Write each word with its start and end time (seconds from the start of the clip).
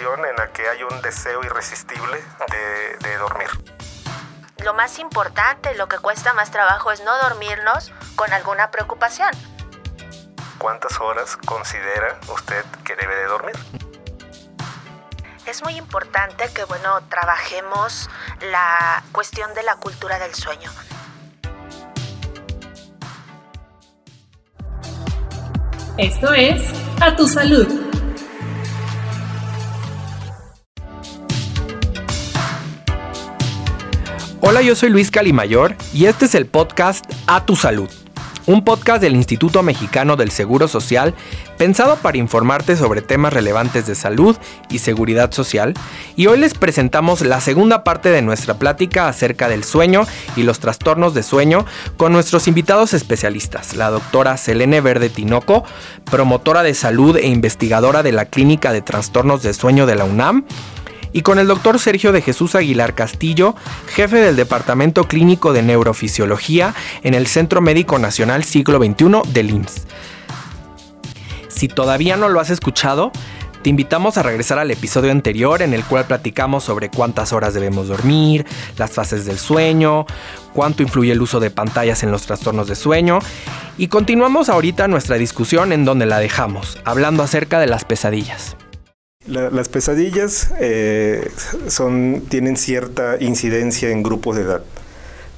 en 0.00 0.36
la 0.36 0.52
que 0.52 0.68
hay 0.68 0.82
un 0.84 1.02
deseo 1.02 1.42
irresistible 1.42 2.22
de, 2.50 2.96
de 3.08 3.16
dormir. 3.16 3.48
Lo 4.64 4.72
más 4.72 4.98
importante, 5.00 5.74
lo 5.74 5.88
que 5.88 5.98
cuesta 5.98 6.32
más 6.34 6.52
trabajo 6.52 6.92
es 6.92 7.02
no 7.02 7.18
dormirnos 7.18 7.92
con 8.14 8.32
alguna 8.32 8.70
preocupación. 8.70 9.30
¿Cuántas 10.58 11.00
horas 11.00 11.36
considera 11.36 12.18
usted 12.28 12.64
que 12.84 12.94
debe 12.94 13.14
de 13.16 13.24
dormir? 13.24 13.56
Es 15.46 15.64
muy 15.64 15.76
importante 15.76 16.48
que, 16.54 16.64
bueno, 16.64 17.00
trabajemos 17.08 18.08
la 18.40 19.02
cuestión 19.10 19.52
de 19.54 19.64
la 19.64 19.76
cultura 19.76 20.18
del 20.20 20.34
sueño. 20.34 20.70
Esto 25.96 26.32
es 26.32 26.72
A 27.00 27.16
Tu 27.16 27.26
Salud. 27.26 27.87
Hola, 34.50 34.62
yo 34.62 34.74
soy 34.74 34.88
Luis 34.88 35.10
Calimayor 35.10 35.76
y 35.92 36.06
este 36.06 36.24
es 36.24 36.34
el 36.34 36.46
podcast 36.46 37.04
A 37.26 37.44
Tu 37.44 37.54
Salud, 37.54 37.90
un 38.46 38.64
podcast 38.64 39.02
del 39.02 39.14
Instituto 39.14 39.62
Mexicano 39.62 40.16
del 40.16 40.30
Seguro 40.30 40.68
Social 40.68 41.12
pensado 41.58 41.96
para 41.96 42.16
informarte 42.16 42.74
sobre 42.74 43.02
temas 43.02 43.34
relevantes 43.34 43.86
de 43.86 43.94
salud 43.94 44.38
y 44.70 44.78
seguridad 44.78 45.32
social. 45.32 45.74
Y 46.16 46.28
hoy 46.28 46.38
les 46.38 46.54
presentamos 46.54 47.20
la 47.20 47.42
segunda 47.42 47.84
parte 47.84 48.08
de 48.08 48.22
nuestra 48.22 48.54
plática 48.54 49.06
acerca 49.06 49.50
del 49.50 49.64
sueño 49.64 50.06
y 50.34 50.44
los 50.44 50.60
trastornos 50.60 51.12
de 51.12 51.24
sueño 51.24 51.66
con 51.98 52.12
nuestros 52.12 52.48
invitados 52.48 52.94
especialistas, 52.94 53.76
la 53.76 53.90
doctora 53.90 54.38
Selene 54.38 54.80
Verde 54.80 55.10
Tinoco, 55.10 55.64
promotora 56.10 56.62
de 56.62 56.72
salud 56.72 57.18
e 57.18 57.26
investigadora 57.26 58.02
de 58.02 58.12
la 58.12 58.24
Clínica 58.24 58.72
de 58.72 58.80
Trastornos 58.80 59.42
de 59.42 59.52
Sueño 59.52 59.84
de 59.84 59.96
la 59.96 60.04
UNAM, 60.04 60.46
y 61.12 61.22
con 61.22 61.38
el 61.38 61.46
doctor 61.46 61.78
Sergio 61.78 62.12
de 62.12 62.22
Jesús 62.22 62.54
Aguilar 62.54 62.94
Castillo, 62.94 63.54
jefe 63.88 64.16
del 64.16 64.36
Departamento 64.36 65.04
Clínico 65.04 65.52
de 65.52 65.62
Neurofisiología 65.62 66.74
en 67.02 67.14
el 67.14 67.26
Centro 67.26 67.60
Médico 67.60 67.98
Nacional 67.98 68.44
Siglo 68.44 68.78
XXI 68.78 69.32
del 69.32 69.50
IMSS. 69.50 69.86
Si 71.48 71.68
todavía 71.68 72.16
no 72.16 72.28
lo 72.28 72.40
has 72.40 72.50
escuchado, 72.50 73.10
te 73.62 73.70
invitamos 73.70 74.16
a 74.16 74.22
regresar 74.22 74.58
al 74.58 74.70
episodio 74.70 75.10
anterior 75.10 75.62
en 75.62 75.74
el 75.74 75.84
cual 75.84 76.06
platicamos 76.06 76.62
sobre 76.64 76.90
cuántas 76.90 77.32
horas 77.32 77.54
debemos 77.54 77.88
dormir, 77.88 78.46
las 78.76 78.92
fases 78.92 79.24
del 79.24 79.38
sueño, 79.38 80.06
cuánto 80.52 80.82
influye 80.82 81.12
el 81.12 81.20
uso 81.20 81.40
de 81.40 81.50
pantallas 81.50 82.02
en 82.02 82.12
los 82.12 82.26
trastornos 82.26 82.68
de 82.68 82.76
sueño 82.76 83.18
y 83.76 83.88
continuamos 83.88 84.48
ahorita 84.48 84.86
nuestra 84.88 85.16
discusión 85.16 85.72
en 85.72 85.84
donde 85.84 86.06
la 86.06 86.20
dejamos, 86.20 86.78
hablando 86.84 87.22
acerca 87.22 87.58
de 87.58 87.66
las 87.66 87.84
pesadillas. 87.84 88.56
Las 89.28 89.68
pesadillas 89.68 90.50
eh, 90.58 91.30
son, 91.68 92.24
tienen 92.28 92.56
cierta 92.56 93.16
incidencia 93.20 93.90
en 93.90 94.02
grupos 94.02 94.36
de 94.36 94.42
edad 94.42 94.62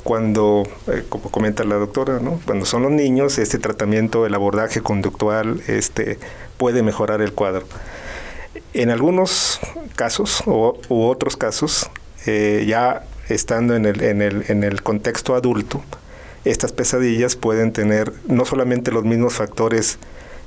cuando, 0.03 0.63
eh, 0.87 1.05
como 1.09 1.31
comenta 1.31 1.65
la 1.65 1.77
doctora, 1.77 2.21
¿no? 2.21 2.41
cuando 2.47 2.65
son 2.65 2.83
los 2.83 2.93
niños, 2.93 3.39
este 3.39 3.59
tratamiento, 3.59 4.27
el 4.27 4.35
abordaje 4.35 4.81
conductual, 4.81 5.63
este, 5.67 6.19
puede 6.57 6.83
mejorar 6.83 7.21
el 7.21 7.33
cuadro. 7.33 7.67
En 8.73 8.91
algunos 8.91 9.61
casos 9.97 10.43
u 10.47 11.03
otros 11.03 11.37
casos, 11.37 11.91
eh, 12.27 12.65
ya 12.67 13.05
estando 13.29 13.77
en 13.77 13.87
el, 13.87 14.03
en, 14.03 14.23
el, 14.23 14.45
en 14.49 14.65
el 14.65 14.83
contexto 14.83 15.35
adulto, 15.35 15.83
estas 16.45 16.73
pesadillas 16.73 17.37
pueden 17.37 17.73
tener 17.73 18.13
no 18.27 18.45
solamente 18.45 18.91
los 18.91 19.05
mismos 19.05 19.35
factores 19.35 19.99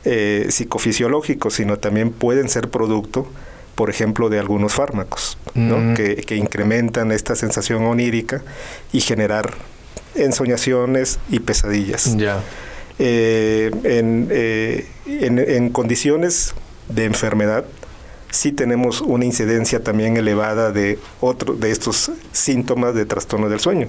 eh, 0.05 0.47
psicofisiológicos, 0.49 1.55
sino 1.55 1.77
también 1.77 2.11
pueden 2.11 2.49
ser 2.49 2.69
producto 2.69 3.27
por 3.75 3.89
ejemplo, 3.89 4.29
de 4.29 4.39
algunos 4.39 4.73
fármacos, 4.73 5.37
mm. 5.55 5.93
que, 5.93 6.35
incrementan 6.35 7.11
esta 7.11 7.35
sensación 7.35 7.83
onírica 7.85 8.43
y 8.91 9.01
generar 9.01 9.53
ensoñaciones 10.15 11.19
y 11.29 11.39
pesadillas. 11.39 12.15
Eh, 12.99 13.71
eh, 13.83 14.87
en, 15.07 15.69
condiciones 15.69 16.53
de 16.87 17.05
enfermedad, 17.05 17.65
sí 18.29 18.51
tenemos 18.51 19.01
una 19.01 19.25
incidencia 19.25 19.83
también 19.83 20.17
elevada 20.17 20.71
de, 20.71 20.99
otro, 21.19 21.55
de 21.55 21.71
estos 21.71 22.11
síntomas 22.31 22.93
de 22.93 23.05
trastorno 23.05 23.49
del 23.49 23.59
sueño. 23.59 23.87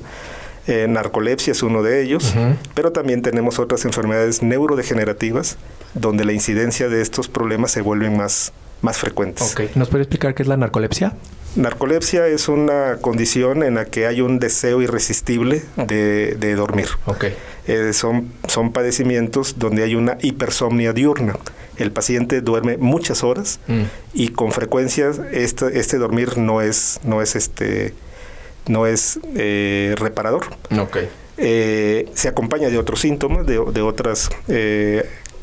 Eh, 0.66 0.86
narcolepsia 0.88 1.52
es 1.52 1.62
uno 1.62 1.82
de 1.82 2.02
ellos, 2.02 2.34
pero 2.74 2.90
también 2.90 3.20
tenemos 3.22 3.58
otras 3.58 3.84
enfermedades 3.84 4.42
neurodegenerativas 4.42 5.58
donde 5.94 6.24
la 6.24 6.32
incidencia 6.32 6.88
de 6.88 7.02
estos 7.02 7.28
problemas 7.28 7.70
se 7.70 7.82
vuelven 7.82 8.16
más, 8.16 8.52
más 8.80 8.98
frecuentes. 8.98 9.54
¿Nos 9.74 9.88
puede 9.88 10.04
explicar 10.04 10.34
qué 10.34 10.42
es 10.42 10.48
la 10.48 10.56
narcolepsia? 10.56 11.14
Narcolepsia 11.56 12.26
es 12.26 12.48
una 12.48 12.96
condición 13.00 13.62
en 13.62 13.74
la 13.74 13.84
que 13.84 14.06
hay 14.06 14.20
un 14.20 14.40
deseo 14.40 14.82
irresistible 14.82 15.62
de, 15.76 16.54
dormir. 16.56 16.88
Okay. 17.06 17.34
Eh, 17.66 17.92
son, 17.92 18.32
son 18.48 18.72
padecimientos 18.72 19.58
donde 19.58 19.84
hay 19.84 19.94
una 19.94 20.18
hipersomnia 20.20 20.92
diurna. 20.92 21.36
El 21.76 21.92
paciente 21.92 22.40
duerme 22.40 22.76
muchas 22.76 23.22
horas 23.22 23.60
mm. 23.68 23.82
y 24.14 24.28
con 24.28 24.52
frecuencia 24.52 25.10
este, 25.32 25.78
este 25.78 25.98
dormir 25.98 26.38
no 26.38 26.60
es, 26.60 27.00
no 27.04 27.22
es, 27.22 27.36
este, 27.36 27.94
no 28.66 28.86
es 28.86 29.18
eh, 29.34 29.94
reparador. 29.98 30.46
Okay. 30.70 31.08
Eh, 31.36 32.08
se 32.14 32.28
acompaña 32.28 32.68
de 32.68 32.78
otros 32.78 33.00
síntomas, 33.00 33.46
de, 33.46 33.60
de 33.72 33.82
otras 33.82 34.30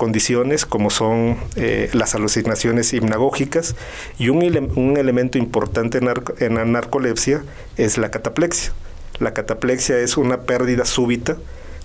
condiciones 0.02 0.66
como 0.66 0.90
son 0.90 1.38
eh, 1.56 1.92
las 1.94 2.16
alucinaciones 2.16 2.92
hipnagógicas 2.92 3.76
y 4.18 4.30
un, 4.30 4.72
un 4.76 4.98
elemento 4.98 5.38
importante 5.38 6.00
en, 6.00 6.12
en, 6.40 6.56
la 6.56 6.66
narcolepsia 6.66 7.44
es 7.78 8.00
la 8.00 8.10
cataplexia. 8.10 8.74
La 9.20 9.36
cataplexia 9.36 10.00
es 10.00 10.18
una 10.18 10.42
pérdida 10.42 10.86
súbita 10.86 11.38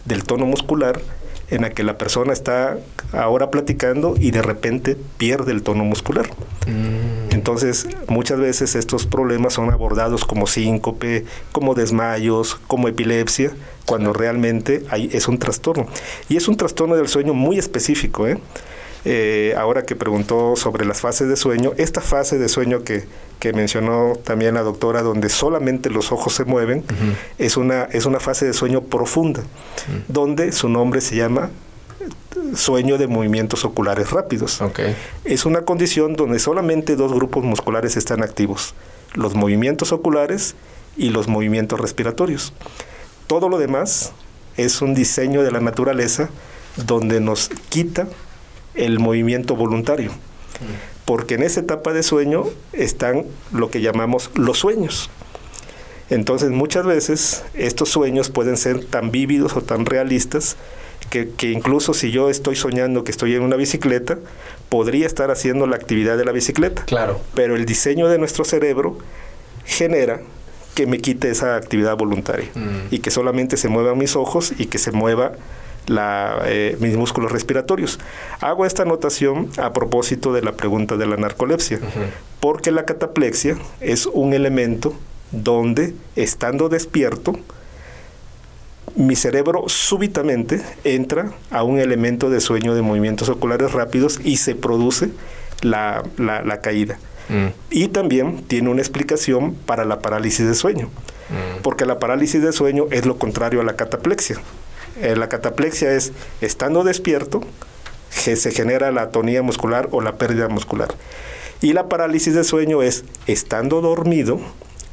del 0.06 0.24
tono 0.24 0.46
muscular 0.46 0.98
en 1.48 1.62
la 1.62 1.70
que 1.70 1.84
la 1.84 1.96
persona 1.98 2.32
está 2.32 2.78
ahora 3.12 3.50
platicando 3.50 4.14
y 4.18 4.30
de 4.30 4.42
repente 4.42 4.96
pierde 5.16 5.52
el 5.52 5.62
tono 5.62 5.84
muscular. 5.84 6.26
Mm. 6.66 7.32
Entonces, 7.32 7.86
muchas 8.08 8.38
veces 8.38 8.74
estos 8.74 9.06
problemas 9.06 9.54
son 9.54 9.70
abordados 9.70 10.24
como 10.24 10.46
síncope, 10.46 11.24
como 11.52 11.74
desmayos, 11.74 12.56
como 12.66 12.88
epilepsia, 12.88 13.52
cuando 13.84 14.12
realmente 14.12 14.84
hay, 14.90 15.08
es 15.12 15.28
un 15.28 15.38
trastorno. 15.38 15.86
Y 16.28 16.36
es 16.36 16.48
un 16.48 16.56
trastorno 16.56 16.96
del 16.96 17.08
sueño 17.08 17.34
muy 17.34 17.58
específico. 17.58 18.26
¿eh? 18.26 18.38
Eh, 19.08 19.54
ahora 19.56 19.84
que 19.84 19.94
preguntó 19.94 20.56
sobre 20.56 20.84
las 20.84 21.00
fases 21.00 21.28
de 21.28 21.36
sueño, 21.36 21.72
esta 21.76 22.00
fase 22.00 22.38
de 22.38 22.48
sueño 22.48 22.82
que, 22.82 23.04
que 23.38 23.52
mencionó 23.52 24.14
también 24.24 24.54
la 24.54 24.62
doctora, 24.62 25.02
donde 25.02 25.28
solamente 25.28 25.90
los 25.90 26.10
ojos 26.10 26.34
se 26.34 26.44
mueven, 26.44 26.82
es, 27.38 27.56
una, 27.56 27.84
es 27.84 28.04
una 28.04 28.18
fase 28.18 28.46
de 28.46 28.52
sueño 28.52 28.80
profunda, 28.80 29.44
donde 30.08 30.50
su 30.50 30.68
nombre 30.68 31.00
se 31.00 31.14
llama 31.14 31.50
sueño 32.56 32.98
de 32.98 33.06
movimientos 33.06 33.64
oculares 33.64 34.10
rápidos. 34.10 34.60
Es 35.24 35.46
una 35.46 35.60
condición 35.60 36.16
donde 36.16 36.40
solamente 36.40 36.96
dos 36.96 37.12
grupos 37.12 37.44
musculares 37.44 37.96
están 37.96 38.24
activos, 38.24 38.74
los 39.14 39.36
movimientos 39.36 39.92
oculares 39.92 40.56
y 40.96 41.10
los 41.10 41.28
movimientos 41.28 41.78
respiratorios. 41.78 42.52
Todo 43.28 43.48
lo 43.48 43.58
demás 43.58 44.10
es 44.56 44.82
un 44.82 44.96
diseño 44.96 45.44
de 45.44 45.52
la 45.52 45.60
naturaleza 45.60 46.28
donde 46.76 47.20
nos 47.20 47.50
quita 47.68 48.08
el 48.76 48.98
movimiento 48.98 49.56
voluntario. 49.56 50.12
Porque 51.04 51.34
en 51.34 51.42
esa 51.42 51.60
etapa 51.60 51.92
de 51.92 52.02
sueño 52.02 52.44
están 52.72 53.24
lo 53.52 53.70
que 53.70 53.80
llamamos 53.80 54.30
los 54.34 54.58
sueños. 54.58 55.10
Entonces 56.08 56.50
muchas 56.50 56.86
veces 56.86 57.44
estos 57.54 57.88
sueños 57.88 58.30
pueden 58.30 58.56
ser 58.56 58.84
tan 58.84 59.10
vívidos 59.10 59.56
o 59.56 59.60
tan 59.60 59.86
realistas 59.86 60.56
que, 61.10 61.50
incluso 61.50 61.94
si 61.94 62.10
yo 62.10 62.30
estoy 62.30 62.56
soñando 62.56 63.04
que 63.04 63.10
estoy 63.10 63.34
en 63.34 63.42
una 63.42 63.56
bicicleta, 63.56 64.18
podría 64.68 65.06
estar 65.06 65.30
haciendo 65.30 65.66
la 65.66 65.76
actividad 65.76 66.18
de 66.18 66.24
la 66.24 66.32
bicicleta. 66.32 66.84
Claro. 66.84 67.20
Pero 67.34 67.56
el 67.56 67.64
diseño 67.64 68.08
de 68.08 68.18
nuestro 68.18 68.44
cerebro 68.44 68.98
genera 69.64 70.20
que 70.74 70.86
me 70.86 70.98
quite 70.98 71.30
esa 71.30 71.56
actividad 71.56 71.96
voluntaria 71.96 72.50
mm. 72.54 72.88
y 72.94 72.98
que 72.98 73.10
solamente 73.10 73.56
se 73.56 73.68
muevan 73.68 73.96
mis 73.96 74.14
ojos 74.14 74.52
y 74.58 74.66
que 74.66 74.78
se 74.78 74.92
mueva 74.92 75.32
la, 75.86 76.42
eh, 76.46 76.76
mis 76.80 76.96
músculos 76.96 77.32
respiratorios. 77.32 77.98
Hago 78.40 78.66
esta 78.66 78.82
anotación 78.82 79.50
a 79.58 79.72
propósito 79.72 80.32
de 80.32 80.42
la 80.42 80.52
pregunta 80.52 80.96
de 80.96 81.06
la 81.06 81.16
narcolepsia, 81.16 81.80
porque 82.40 82.70
la 82.70 82.84
cataplexia 82.84 83.56
es 83.80 84.06
un 84.06 84.34
elemento 84.34 84.94
donde, 85.32 85.94
estando 86.14 86.68
despierto, 86.68 87.34
mi 88.94 89.14
cerebro 89.14 89.64
súbitamente 89.66 90.62
entra 90.84 91.32
a 91.50 91.62
un 91.62 91.78
elemento 91.78 92.30
de 92.30 92.40
sueño 92.40 92.74
de 92.74 92.82
movimientos 92.82 93.28
oculares 93.28 93.72
rápidos 93.72 94.20
y 94.24 94.38
se 94.38 94.54
produce 94.54 95.10
la, 95.62 96.02
caída. 96.62 96.98
Mm. 97.28 97.46
Y 97.70 97.88
también 97.88 98.42
tiene 98.44 98.70
una 98.70 98.80
explicación 98.80 99.54
para 99.54 99.84
la 99.84 99.98
parálisis 99.98 100.46
de 100.46 100.54
sueño, 100.54 100.86
mm. 100.86 101.62
porque 101.62 101.84
la 101.84 101.98
parálisis 101.98 102.40
de 102.40 102.52
sueño 102.52 102.86
es 102.90 103.04
lo 103.04 103.18
contrario 103.18 103.60
a 103.60 103.64
la 103.64 103.76
cataplexia. 103.76 104.38
Eh, 105.00 105.16
la 105.16 105.28
cataplexia 105.28 105.92
es 105.92 106.12
estando 106.40 106.84
despierto, 106.84 107.42
que 108.24 108.36
se 108.36 108.50
genera 108.50 108.90
la 108.92 109.02
atonía 109.02 109.42
muscular 109.42 109.88
o 109.92 110.00
la 110.00 110.16
pérdida 110.16 110.48
muscular. 110.48 110.88
Y 111.60 111.72
la 111.72 111.88
parálisis 111.88 112.34
de 112.34 112.44
sueño 112.44 112.82
es 112.82 113.04
estando 113.26 113.80
dormido, 113.80 114.40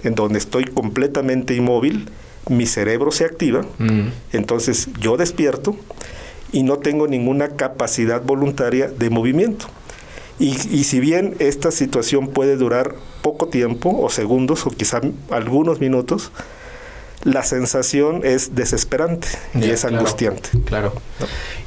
en 0.04 0.16
donde 0.16 0.40
estoy 0.40 0.66
completamente 0.66 1.56
inmóvil, 1.56 2.10
mi 2.50 2.66
cerebro 2.66 3.12
se 3.12 3.26
activa, 3.26 3.62
mm. 3.80 4.08
entonces 4.34 4.90
yo 5.00 5.16
despierto 5.16 5.78
y 6.52 6.64
no 6.64 6.78
tengo 6.78 7.08
ninguna 7.08 7.50
capacidad 7.50 8.22
voluntaria 8.22 8.88
de 8.90 9.10
movimiento. 9.10 9.68
Y, 10.40 10.50
y, 10.76 10.84
si 10.84 11.00
bien 11.00 11.36
esta 11.40 11.72
situación 11.72 12.28
puede 12.28 12.58
durar 12.58 12.96
poco 13.22 13.48
tiempo, 13.48 13.96
o 14.02 14.10
segundos, 14.10 14.66
o 14.66 14.72
quizá 14.72 15.00
algunos 15.30 15.80
minutos, 15.80 16.32
la 17.24 17.44
sensación 17.44 18.22
es 18.24 18.56
desesperante 18.56 19.28
y 19.54 19.70
es 19.70 19.86
angustiante. 19.86 20.50
Claro. 20.66 20.94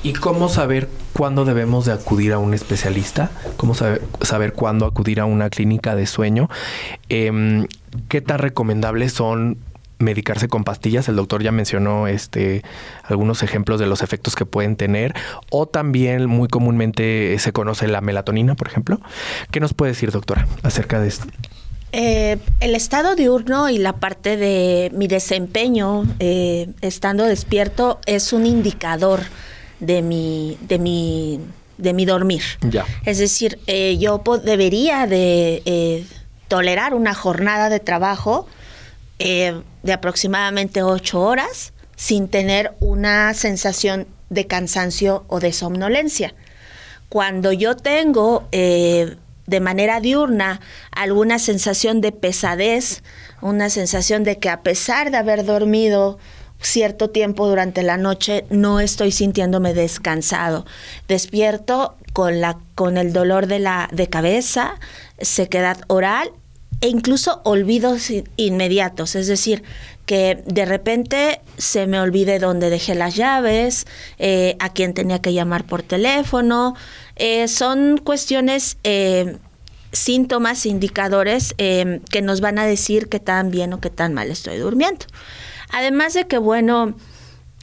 ¿Y 0.03 0.13
cómo 0.13 0.49
saber 0.49 0.89
cuándo 1.13 1.45
debemos 1.45 1.87
de 1.87 1.93
acudir 1.93 2.33
a 2.33 2.39
un 2.39 2.55
especialista? 2.55 3.31
¿Cómo 3.57 3.75
saber, 3.75 4.03
saber 4.21 4.53
cuándo 4.53 4.87
acudir 4.87 5.21
a 5.21 5.25
una 5.25 5.51
clínica 5.51 5.95
de 5.97 6.07
sueño? 6.07 6.49
Em, 7.09 7.67
¿Qué 8.09 8.21
tan 8.21 8.39
recomendables 8.39 9.13
son 9.13 9.59
medicarse 9.99 10.49
con 10.49 10.65
pastillas. 10.65 11.09
El 11.09 11.17
doctor 11.17 11.43
ya 11.43 11.53
mencionó 11.53 12.07
este, 12.07 12.63
algunos 13.05 13.43
ejemplos 13.43 13.81
de 13.81 13.87
los 13.87 14.03
efectos 14.03 14.37
que 14.37 14.45
pueden 14.45 14.77
tener. 14.77 15.15
O 15.51 15.67
también 15.67 16.27
muy 16.27 16.49
comúnmente 16.49 17.37
se 17.39 17.53
conoce 17.53 17.89
la 17.89 18.01
melatonina, 18.01 18.55
por 18.55 18.69
ejemplo. 18.69 19.01
¿Qué 19.51 19.61
nos 19.61 19.75
puede 19.75 19.93
decir, 19.93 20.11
doctora, 20.11 20.47
acerca 20.63 21.01
de 21.01 21.09
esto? 21.09 21.27
Eh, 21.99 22.37
el 22.61 22.75
estado 22.75 23.15
diurno 23.15 23.71
y 23.71 23.79
la 23.79 23.95
parte 23.95 24.37
de 24.37 24.91
mi 24.93 25.09
desempeño 25.09 26.05
eh, 26.19 26.69
estando 26.83 27.25
despierto 27.25 28.01
es 28.05 28.35
un 28.35 28.45
indicador 28.45 29.23
de 29.81 30.03
mi, 30.03 30.59
de 30.61 30.79
mi, 30.79 31.41
de 31.79 31.95
mi 31.95 32.05
dormir. 32.05 32.43
Ya. 32.61 32.85
Es 33.07 33.19
decir, 33.19 33.59
eh, 33.67 33.97
yo 33.99 34.23
debería 34.45 35.07
de 35.07 36.05
tolerar 36.49 36.95
una 36.95 37.15
jornada 37.15 37.69
de 37.69 37.81
trabajo 37.81 38.47
eh, 39.19 39.63
de 39.83 39.93
aproximadamente 39.93 40.83
ocho 40.83 41.21
horas 41.23 41.73
sin 41.97 42.29
tener 42.29 42.75
una 42.81 43.33
sensación 43.35 44.07
de 44.29 44.47
cansancio 44.47 45.25
o 45.29 45.41
de 45.41 45.53
somnolencia. 45.53 46.35
Cuando 47.09 47.53
yo 47.53 47.77
tengo 47.77 48.49
eh, 48.53 49.17
de 49.47 49.61
manera 49.61 50.01
diurna 50.01 50.61
alguna 50.91 51.39
sensación 51.39 52.01
de 52.01 52.13
pesadez, 52.13 53.03
una 53.41 53.71
sensación 53.71 54.25
de 54.25 54.39
que 54.39 54.49
a 54.49 54.63
pesar 54.63 55.11
de 55.11 55.19
haber 55.19 55.45
dormido 55.45 56.19
cierto 56.61 57.11
tiempo 57.11 57.47
durante 57.47 57.83
la 57.83 57.97
noche 57.97 58.45
no 58.51 58.81
estoy 58.81 59.13
sintiéndome 59.13 59.75
descansado. 59.75 60.67
Despierto 61.09 61.97
con 62.13 62.41
la 62.41 62.59
con 62.75 62.97
el 62.97 63.13
dolor 63.13 63.47
de 63.47 63.59
la 63.59 63.89
de 63.93 64.09
cabeza, 64.09 64.75
sequedad 65.21 65.79
oral 65.89 66.33
e 66.81 66.89
incluso 66.89 67.41
olvidos 67.45 68.11
inmediatos, 68.37 69.15
es 69.15 69.27
decir, 69.27 69.63
que 70.05 70.43
de 70.47 70.65
repente 70.65 71.41
se 71.57 71.87
me 71.87 71.99
olvide 72.01 72.39
dónde 72.39 72.71
dejé 72.71 72.95
las 72.95 73.17
llaves, 73.17 73.87
eh, 74.19 74.57
a 74.61 74.73
quién 74.73 74.95
tenía 74.95 75.21
que 75.21 75.33
llamar 75.33 75.65
por 75.65 75.83
teléfono. 75.83 76.75
Eh, 77.17 77.49
son 77.49 77.99
cuestiones, 77.99 78.79
eh, 78.85 79.39
síntomas, 79.93 80.67
indicadores 80.67 81.55
que 81.57 82.23
nos 82.23 82.41
van 82.43 82.59
a 82.59 82.67
decir 82.67 83.09
qué 83.09 83.19
tan 83.19 83.51
bien 83.51 83.73
o 83.73 83.81
qué 83.81 83.89
tan 83.89 84.13
mal 84.13 84.31
estoy 84.31 84.59
durmiendo. 84.59 85.07
Además 85.71 86.13
de 86.13 86.27
que, 86.27 86.37
bueno, 86.37 86.95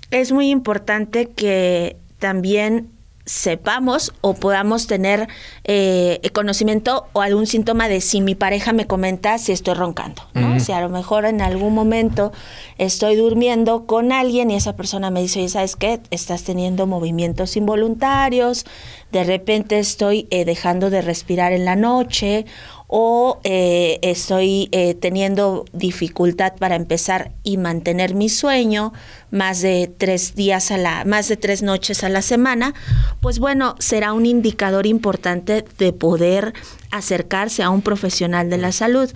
es 0.09 0.31
muy 0.31 0.49
importante 0.49 1.29
que 1.29 1.97
también 2.17 2.89
sepamos 3.25 4.13
o 4.21 4.33
podamos 4.33 4.87
tener 4.87 5.29
eh, 5.63 6.19
conocimiento 6.33 7.07
o 7.13 7.21
algún 7.21 7.47
síntoma 7.47 7.87
de 7.87 8.01
si 8.01 8.19
mi 8.19 8.35
pareja 8.35 8.73
me 8.73 8.85
comenta 8.85 9.37
si 9.37 9.53
estoy 9.53 9.75
roncando, 9.75 10.23
¿no? 10.33 10.59
Si 10.59 10.71
a 10.71 10.81
lo 10.81 10.89
mejor 10.89 11.25
en 11.25 11.41
algún 11.41 11.73
momento 11.73 12.33
estoy 12.77 13.15
durmiendo 13.15 13.85
con 13.85 14.11
alguien 14.11 14.51
y 14.51 14.55
esa 14.55 14.75
persona 14.75 15.09
me 15.09 15.21
dice, 15.21 15.39
oye, 15.39 15.49
¿sabes 15.49 15.75
qué? 15.75 16.01
Estás 16.11 16.43
teniendo 16.43 16.85
movimientos 16.85 17.55
involuntarios, 17.55 18.65
de 19.11 19.23
repente 19.23 19.79
estoy 19.79 20.27
eh, 20.29 20.43
dejando 20.43 20.89
de 20.89 21.01
respirar 21.01 21.53
en 21.53 21.65
la 21.65 21.75
noche 21.75 22.45
o 22.95 23.39
eh, 23.43 23.97
estoy 24.03 24.69
eh, 24.71 24.93
teniendo 24.93 25.65
dificultad 25.73 26.53
para 26.59 26.75
empezar 26.75 27.31
y 27.41 27.57
mantener 27.57 28.13
mi 28.13 28.29
sueño 28.29 28.93
más 29.31 29.63
de 29.63 29.91
tres 29.97 30.35
días 30.35 30.69
a 30.69 30.77
la, 30.77 31.03
más 31.03 31.27
de 31.27 31.35
tres 31.35 31.63
noches 31.63 32.03
a 32.03 32.09
la 32.09 32.21
semana, 32.21 32.75
pues 33.19 33.39
bueno, 33.39 33.73
será 33.79 34.13
un 34.13 34.27
indicador 34.27 34.85
importante 34.85 35.65
de 35.79 35.91
poder 35.91 36.53
acercarse 36.91 37.63
a 37.63 37.71
un 37.71 37.81
profesional 37.81 38.51
de 38.51 38.59
la 38.59 38.71
salud 38.71 39.09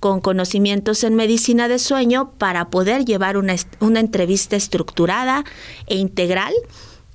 con 0.00 0.20
conocimientos 0.20 1.04
en 1.04 1.14
medicina 1.14 1.68
de 1.68 1.78
sueño 1.78 2.32
para 2.36 2.68
poder 2.68 3.04
llevar 3.04 3.36
una, 3.36 3.54
una 3.78 4.00
entrevista 4.00 4.56
estructurada 4.56 5.44
e 5.86 5.94
integral 5.94 6.52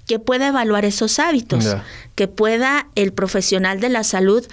que 0.08 0.20
pueda 0.20 0.48
evaluar 0.48 0.86
esos 0.86 1.20
hábitos, 1.20 1.76
que 2.14 2.28
pueda 2.28 2.88
el 2.96 3.12
profesional 3.12 3.80
de 3.80 3.90
la 3.90 4.04
salud 4.04 4.46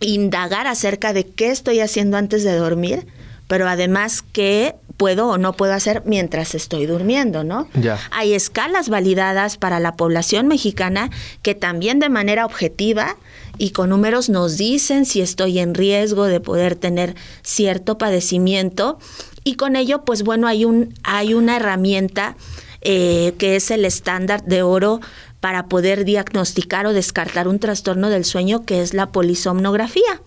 indagar 0.00 0.66
acerca 0.66 1.12
de 1.12 1.26
qué 1.26 1.50
estoy 1.50 1.80
haciendo 1.80 2.16
antes 2.16 2.44
de 2.44 2.54
dormir, 2.56 3.06
pero 3.46 3.68
además 3.68 4.22
qué 4.32 4.74
puedo 4.96 5.28
o 5.28 5.38
no 5.38 5.54
puedo 5.54 5.72
hacer 5.72 6.02
mientras 6.04 6.54
estoy 6.54 6.86
durmiendo, 6.86 7.44
¿no? 7.44 7.68
Ya. 7.74 7.98
Hay 8.10 8.32
escalas 8.34 8.88
validadas 8.88 9.56
para 9.56 9.80
la 9.80 9.96
población 9.96 10.46
mexicana 10.46 11.10
que 11.42 11.54
también 11.54 11.98
de 11.98 12.08
manera 12.08 12.46
objetiva 12.46 13.16
y 13.58 13.70
con 13.70 13.90
números 13.90 14.28
nos 14.28 14.56
dicen 14.56 15.04
si 15.04 15.20
estoy 15.20 15.58
en 15.58 15.74
riesgo 15.74 16.24
de 16.24 16.40
poder 16.40 16.76
tener 16.76 17.14
cierto 17.42 17.98
padecimiento 17.98 18.98
y 19.44 19.56
con 19.56 19.76
ello, 19.76 20.04
pues 20.04 20.22
bueno, 20.22 20.46
hay 20.46 20.64
un 20.64 20.94
hay 21.02 21.34
una 21.34 21.56
herramienta 21.56 22.36
eh, 22.80 23.34
que 23.38 23.56
es 23.56 23.70
el 23.70 23.84
estándar 23.84 24.44
de 24.44 24.62
oro 24.62 25.00
para 25.44 25.66
poder 25.66 26.06
diagnosticar 26.06 26.86
o 26.86 26.94
descartar 26.94 27.48
un 27.48 27.58
trastorno 27.58 28.08
del 28.08 28.24
sueño 28.24 28.64
que 28.64 28.80
es 28.80 28.94
la 28.94 29.12
polisomnografía. 29.12 30.22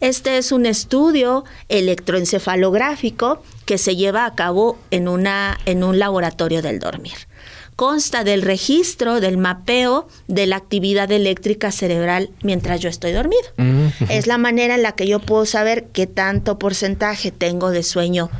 Este 0.00 0.38
es 0.38 0.50
un 0.50 0.66
estudio 0.66 1.44
electroencefalográfico 1.68 3.44
que 3.64 3.78
se 3.78 3.94
lleva 3.94 4.24
a 4.24 4.34
cabo 4.34 4.76
en, 4.90 5.06
una, 5.06 5.56
en 5.66 5.84
un 5.84 6.00
laboratorio 6.00 6.62
del 6.62 6.80
dormir. 6.80 7.14
Consta 7.76 8.24
del 8.24 8.42
registro, 8.42 9.20
del 9.20 9.38
mapeo 9.38 10.08
de 10.26 10.48
la 10.48 10.56
actividad 10.56 11.12
eléctrica 11.12 11.70
cerebral 11.70 12.30
mientras 12.42 12.80
yo 12.80 12.88
estoy 12.88 13.12
dormido. 13.12 13.44
Mm, 13.58 13.86
es 14.08 14.26
la 14.26 14.36
manera 14.36 14.74
en 14.74 14.82
la 14.82 14.96
que 14.96 15.06
yo 15.06 15.20
puedo 15.20 15.46
saber 15.46 15.86
qué 15.92 16.08
tanto 16.08 16.58
porcentaje 16.58 17.30
tengo 17.30 17.70
de 17.70 17.84
sueño 17.84 18.30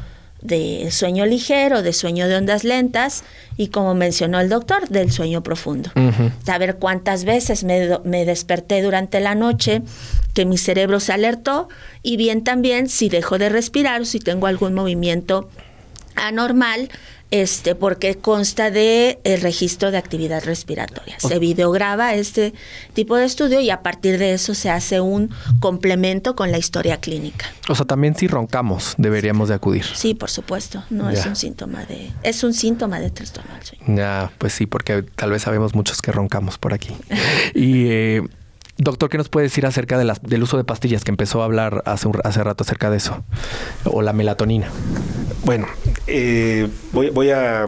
de 0.43 0.91
sueño 0.91 1.27
ligero, 1.27 1.83
de 1.83 1.93
sueño 1.93 2.29
de 2.29 2.37
ondas 2.37 2.65
lentas 2.65 3.25
y 3.57 3.69
como 3.69 3.95
mencionó 3.95 4.39
el 4.41 4.49
doctor, 4.49 4.89
del 4.89 5.11
sueño 5.11 5.43
profundo. 5.43 5.91
Saber 6.45 6.77
cuántas 6.77 7.25
veces 7.25 7.65
me, 7.65 7.99
me, 8.05 8.25
desperté 8.25 8.83
durante 8.83 9.21
la 9.21 9.35
noche, 9.35 9.83
que 10.35 10.45
mi 10.45 10.59
cerebro 10.59 11.01
se 11.01 11.13
alertó 11.13 11.69
y 12.03 12.17
bien 12.17 12.45
también 12.45 12.89
si 12.89 13.09
dejo 13.09 13.39
de 13.39 13.49
respirar 13.49 14.03
o 14.03 14.05
si 14.05 14.21
tengo 14.21 14.47
algún 14.47 14.75
movimiento 14.75 15.49
anormal 16.17 16.91
este, 17.31 17.75
porque 17.75 18.17
consta 18.17 18.71
de 18.71 19.19
el 19.25 19.41
registro 19.41 19.91
de 19.91 19.99
actividad 19.99 20.45
respiratoria. 20.45 21.19
Se 21.19 21.39
videograba 21.39 22.15
este 22.15 22.55
tipo 22.93 23.17
de 23.17 23.25
estudio 23.25 23.61
y 23.61 23.71
a 23.71 23.83
partir 23.83 24.19
de 24.19 24.33
eso 24.33 24.55
se 24.55 24.71
hace 24.71 25.01
un 25.01 25.31
complemento 25.61 26.37
con 26.37 26.53
la 26.53 26.59
historia 26.59 26.99
clínica. 27.01 27.47
O 27.69 27.75
sea, 27.75 27.85
también 27.87 28.17
si 28.17 28.29
roncamos 28.29 28.95
deberíamos 28.97 29.49
de 29.49 29.55
acudir. 29.55 29.85
Sí, 29.85 30.15
por 30.15 30.31
supuesto. 30.31 30.85
No 30.91 31.11
es 31.11 31.27
un 31.27 31.37
síntoma 31.37 31.85
de 31.85 32.11
es 32.23 32.45
un 32.45 32.55
síntoma 32.55 33.01
de 33.01 33.11
trastorno 33.11 33.55
del 33.55 33.65
sueño. 33.65 33.85
Ya, 33.97 34.31
pues 34.39 34.53
sí, 34.53 34.67
porque 34.67 35.03
tal 35.03 35.31
vez 35.31 35.43
sabemos 35.43 35.75
muchos 35.75 36.03
que 36.03 36.13
roncamos 36.13 36.59
por 36.59 36.75
aquí. 36.75 36.95
y 37.55 37.87
eh, 37.89 38.23
Doctor, 38.79 39.09
¿qué 39.09 39.17
nos 39.17 39.31
puede 39.31 39.45
decir 39.45 39.65
acerca 39.65 39.97
de 39.97 40.05
las, 40.05 40.23
del 40.23 40.43
uso 40.43 40.59
de 40.59 40.65
pastillas 40.65 41.03
que 41.03 41.11
empezó 41.11 41.41
a 41.41 41.47
hablar 41.47 41.83
hace, 41.87 42.09
un, 42.09 42.21
hace 42.25 42.45
rato 42.45 42.63
acerca 42.63 42.91
de 42.91 42.99
eso? 42.99 43.25
O 43.85 44.03
la 44.03 44.13
melatonina. 44.13 44.69
Bueno, 45.45 45.67
eh, 46.07 46.69
voy, 46.93 47.31
a, 47.31 47.67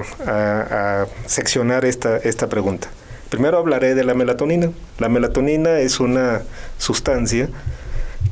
seccionar 1.26 1.84
esta, 1.84 2.18
esta 2.18 2.48
pregunta. 2.48 2.88
Primero 3.30 3.58
hablaré 3.58 3.94
de 3.94 4.04
la 4.04 4.14
melatonina. 4.14 4.70
La 4.98 5.08
melatonina 5.08 5.78
es 5.78 6.00
una 6.00 6.42
sustancia 6.76 7.48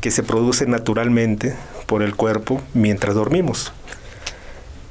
que 0.01 0.11
se 0.11 0.23
produce 0.23 0.67
naturalmente 0.67 1.55
por 1.87 2.03
el 2.03 2.15
cuerpo 2.15 2.61
mientras 2.75 3.15
dormimos. 3.15 3.73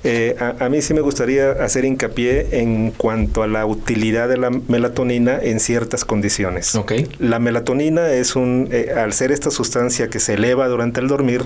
Eh, 0.07 0.35
a, 0.39 0.69
mí 0.69 0.83
sí 0.83 0.93
me 0.93 1.01
gustaría 1.01 1.51
hacer 1.53 1.83
hincapié 1.83 2.59
en 2.59 2.91
cuanto 2.91 3.41
a 3.41 3.47
la 3.47 3.65
utilidad 3.65 4.29
de 4.29 4.37
la 4.37 4.51
melatonina 4.51 5.39
en 5.41 5.59
ciertas 5.59 6.05
condiciones. 6.05 6.75
La 7.17 7.39
melatonina 7.39 8.11
es 8.11 8.35
un, 8.35 8.69
eh, 8.71 8.93
al 8.95 9.13
ser 9.13 9.31
esta 9.31 9.49
sustancia 9.49 10.07
que 10.07 10.19
se 10.19 10.35
eleva 10.35 10.67
durante 10.67 10.99
el 10.99 11.07
dormir, 11.07 11.41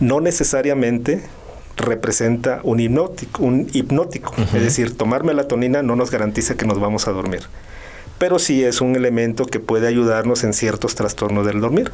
no 0.00 0.22
necesariamente 0.22 1.20
representa 1.76 2.60
un 2.62 2.80
hipnótico, 2.80 3.44
un 3.44 3.68
hipnótico. 3.70 4.34
Es 4.38 4.62
decir, 4.62 4.96
tomar 4.96 5.22
melatonina 5.22 5.82
no 5.82 5.94
nos 5.94 6.10
garantiza 6.10 6.56
que 6.56 6.64
nos 6.64 6.80
vamos 6.80 7.06
a 7.06 7.12
dormir, 7.12 7.42
pero 8.16 8.38
sí 8.38 8.64
es 8.64 8.80
un 8.80 8.96
elemento 8.96 9.44
que 9.44 9.60
puede 9.60 9.88
ayudarnos 9.88 10.42
en 10.42 10.54
ciertos 10.54 10.94
trastornos 10.94 11.44
del 11.44 11.60
dormir. 11.60 11.92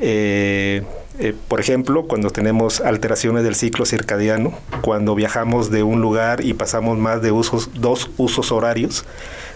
Eh, 0.00 0.82
eh, 1.20 1.34
por 1.48 1.60
ejemplo, 1.60 2.06
cuando 2.06 2.30
tenemos 2.30 2.80
alteraciones 2.80 3.42
del 3.42 3.56
ciclo 3.56 3.84
circadiano, 3.84 4.52
cuando 4.82 5.14
viajamos 5.14 5.70
de 5.70 5.82
un 5.82 6.00
lugar 6.00 6.44
y 6.44 6.54
pasamos 6.54 6.96
más 6.98 7.22
de 7.22 7.32
usos, 7.32 7.70
dos 7.74 8.10
usos 8.16 8.52
horarios, 8.52 9.04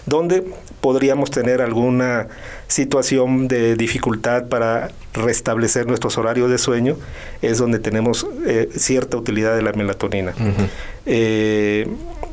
donde 0.05 0.43
podríamos 0.81 1.31
tener 1.31 1.61
alguna 1.61 2.27
situación 2.67 3.47
de 3.47 3.75
dificultad 3.75 4.47
para 4.47 4.91
restablecer 5.13 5.87
nuestros 5.87 6.17
horarios 6.17 6.49
de 6.49 6.57
sueño, 6.57 6.97
es 7.41 7.59
donde 7.59 7.79
tenemos 7.79 8.27
eh, 8.45 8.69
cierta 8.75 9.15
utilidad 9.15 9.55
de 9.55 9.61
la 9.61 9.71
melatonina. 9.71 10.33
Eh, 11.05 11.87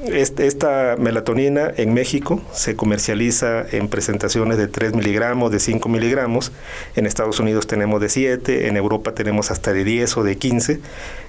esta 0.07 0.97
melatonina 0.99 1.73
en 1.77 1.93
México 1.93 2.41
se 2.53 2.75
comercializa 2.77 3.65
en 3.71 3.89
presentaciones 3.89 4.57
de 4.57 4.67
3 4.67 4.95
miligramos, 4.95 5.51
de 5.51 5.61
5 5.61 5.89
miligramos. 5.89 6.53
En 6.97 7.07
Estados 7.07 7.39
Unidos 7.41 7.67
tenemos 7.67 8.01
de 8.01 8.09
7, 8.09 8.69
en 8.69 8.77
Europa 8.77 9.15
tenemos 9.15 9.51
hasta 9.51 9.73
de 9.73 9.85
10 9.85 10.17
o 10.17 10.23
de 10.23 10.37
15. 10.37 10.81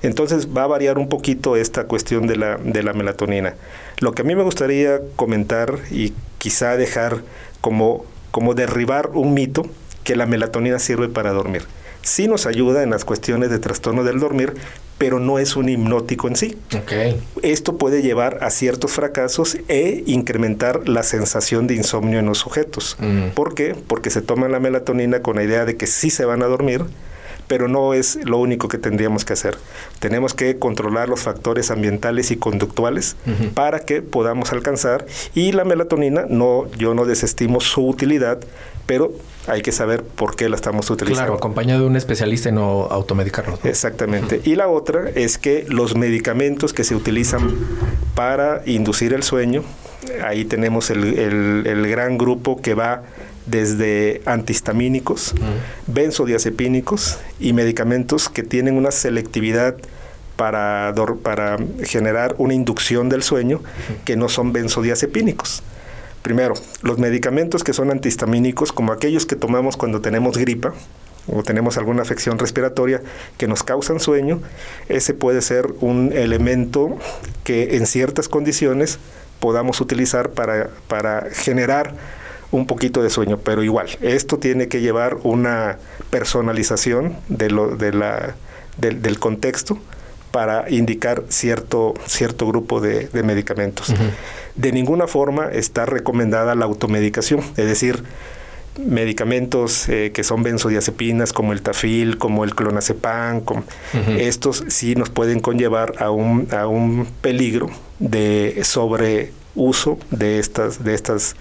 Entonces 0.04 0.48
va 0.56 0.64
a 0.64 0.68
variar 0.68 0.98
un 0.98 1.10
poquito 1.10 1.56
esta 1.56 1.86
cuestión 1.86 2.28
de 2.28 2.38
la, 2.38 2.58
de 2.58 2.84
la 2.84 2.94
melatonina. 2.94 3.56
Lo 4.00 4.14
que 4.14 4.22
a 4.22 4.26
mí 4.26 4.36
me 4.36 4.44
gustaría 4.44 5.00
comentar 5.16 5.80
y 5.92 6.14
quizá 6.38 6.78
dejar 6.78 7.22
como, 7.60 8.06
como 8.32 8.54
derribar 8.54 9.12
un 9.14 9.34
mito 9.34 9.66
que 10.04 10.16
la 10.16 10.26
melatonina 10.26 10.80
sirve 10.80 11.10
para 11.10 11.32
dormir. 11.32 11.64
Sí 12.02 12.28
nos 12.28 12.48
ayuda 12.48 12.82
en 12.82 12.90
las 12.90 13.06
cuestiones 13.06 13.52
de 13.52 13.60
trastorno 13.60 14.04
del 14.04 14.20
dormir, 14.20 14.56
pero 15.02 15.20
no 15.20 15.40
es 15.40 15.56
un 15.56 15.68
hipnótico 15.68 16.28
en 16.28 16.36
sí. 16.36 16.56
Esto 17.42 17.76
puede 17.80 18.04
llevar 18.04 18.38
a 18.42 18.52
ciertos 18.52 18.92
fracasos 18.92 19.58
e 19.68 20.04
incrementar 20.06 20.88
la 20.88 21.02
sensación 21.02 21.66
de 21.66 21.74
insomnio 21.74 22.20
en 22.20 22.28
los 22.28 22.38
sujetos. 22.38 22.98
Mm. 23.00 23.30
¿Por 23.34 23.56
qué? 23.56 23.76
Porque 23.88 24.12
se 24.12 24.22
toma 24.22 24.48
la 24.48 24.60
melatonina 24.60 25.24
con 25.24 25.38
la 25.38 25.44
idea 25.44 25.66
de 25.66 25.76
que 25.76 25.88
sí 25.88 26.12
se 26.12 26.24
van 26.24 26.44
a 26.44 26.46
dormir, 26.46 26.84
pero 27.52 27.68
no 27.68 27.94
es 27.94 28.18
lo 28.24 28.38
único 28.38 28.70
que 28.70 28.78
tendríamos 28.78 29.26
que 29.26 29.34
hacer. 29.34 29.58
Tenemos 30.00 30.34
que 30.34 30.58
controlar 30.58 31.10
los 31.10 31.20
factores 31.20 31.70
ambientales 31.70 32.32
y 32.32 32.38
conductuales 32.38 33.18
para 33.56 33.82
que 33.82 34.02
podamos 34.02 34.54
alcanzar 34.54 35.06
y 35.36 35.52
la 35.52 35.66
melatonina 35.66 36.24
no 36.30 36.72
yo 36.78 36.94
no 36.94 37.04
desestimo 37.04 37.60
su 37.60 37.86
utilidad, 37.86 38.40
pero 38.86 39.12
hay 39.48 39.62
que 39.64 39.74
saber 39.74 40.02
por 40.02 40.38
qué 40.38 40.48
la 40.48 40.56
estamos 40.56 40.90
utilizando. 40.90 41.26
Claro, 41.26 41.34
acompañado 41.34 41.82
de 41.82 41.88
un 41.88 41.98
especialista 41.98 42.48
y 42.48 42.54
no 42.54 42.88
automedicarnos. 42.90 43.60
Exactamente. 43.66 44.40
Y 44.46 44.56
la 44.56 44.70
otra 44.70 45.10
es 45.14 45.38
que 45.38 45.66
los 45.68 45.98
medicamentos 45.98 46.72
que 46.72 46.86
se 46.86 46.96
utilizan 46.96 47.54
para 48.16 48.62
inducir 48.66 49.12
el 49.12 49.24
sueño, 49.24 49.66
ahí 50.24 50.46
tenemos 50.46 50.90
el, 50.90 51.04
el 51.68 51.88
gran 51.90 52.18
grupo 52.18 52.62
que 52.62 52.76
va 52.76 53.04
desde 53.46 54.22
antihistamínicos, 54.26 55.34
benzodiazepínicos 55.88 57.18
y 57.40 57.54
medicamentos 57.54 58.30
que 58.30 58.44
tienen 58.44 58.78
una 58.78 58.92
selectividad 58.92 59.76
para, 60.36 60.94
para 61.22 61.58
generar 61.84 62.36
una 62.38 62.54
inducción 62.54 63.10
del 63.10 63.24
sueño 63.24 63.62
que 64.06 64.16
no 64.16 64.30
son 64.30 64.54
benzodiazepínicos. 64.54 65.64
Primero, 66.22 66.54
los 66.84 67.00
medicamentos 67.00 67.64
que 67.64 67.74
son 67.74 67.90
antihistamínicos, 67.92 68.72
como 68.72 68.92
aquellos 68.92 69.26
que 69.26 69.36
tomamos 69.36 69.76
cuando 69.76 70.02
tenemos 70.02 70.38
gripa 70.38 70.74
o 71.28 71.44
tenemos 71.44 71.78
alguna 71.78 72.02
afección 72.02 72.40
respiratoria 72.40 73.02
que 73.38 73.48
nos 73.48 73.64
causan 73.64 74.00
sueño, 74.00 74.42
ese 74.88 75.14
puede 75.14 75.42
ser 75.42 75.68
un 75.82 76.12
elemento 76.14 76.98
que 77.44 77.76
en 77.78 77.86
ciertas 77.88 78.28
condiciones 78.28 79.00
podamos 79.40 79.82
utilizar 79.82 80.30
para, 80.30 80.70
para 80.88 81.28
generar 81.32 81.96
un 82.52 82.68
poquito 82.68 83.02
de 83.02 83.10
sueño, 83.10 83.38
pero 83.38 83.64
igual, 83.64 83.88
esto 84.02 84.38
tiene 84.38 84.68
que 84.68 84.82
llevar 84.82 85.18
una 85.24 85.78
personalización 86.10 87.16
de 87.30 87.50
lo, 87.50 87.76
de 87.76 87.94
la, 87.94 88.36
del 88.78 89.20
contexto 89.20 89.80
para 90.32 90.70
indicar 90.70 91.24
cierto, 91.30 91.94
cierto 92.06 92.48
grupo 92.48 92.82
de, 92.82 93.10
medicamentos. 93.24 93.94
De 94.56 94.72
ninguna 94.72 95.08
forma 95.08 95.50
está 95.52 95.86
recomendada 95.86 96.56
la 96.56 96.66
automedicación, 96.66 97.42
es 97.58 97.66
decir, 97.66 98.04
medicamentos 98.80 99.90
eh, 99.90 100.12
que 100.14 100.24
son 100.24 100.44
benzodiazepinas 100.44 101.34
como 101.34 101.52
el 101.52 101.62
tafil, 101.62 102.18
como 102.18 102.46
el 102.46 102.56
clonazepam, 102.56 103.42
estos 104.18 104.64
sí 104.70 104.96
nos 104.96 105.10
pueden 105.10 105.42
conllevar 105.42 105.96
a 106.00 106.10
un, 106.10 106.48
a 106.52 106.68
un 106.68 107.08
peligro 107.22 107.70
de 108.00 108.62
sobreuso 108.64 110.00
de 110.10 110.40
estas, 110.40 110.84
de 110.84 110.94
estas 110.94 111.36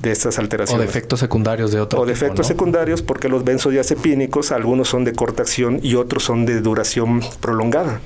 de 0.00 0.12
estas 0.12 0.38
alteraciones. 0.38 0.80
O 0.80 0.82
de 0.82 0.88
efectos 0.88 1.20
secundarios 1.20 1.72
de 1.72 1.80
otro 1.80 2.00
O 2.00 2.06
de 2.06 2.12
efectos 2.12 2.46
secundarios 2.46 3.02
porque 3.02 3.28
los 3.28 3.44
benzodiazepínicos, 3.44 4.52
algunos 4.52 4.88
son 4.88 5.04
de 5.04 5.12
corta 5.12 5.42
acción 5.42 5.80
y 5.82 5.94
otros 5.94 6.24
son 6.24 6.46
de 6.46 6.60
duración 6.60 7.20
prolongada 7.40 8.00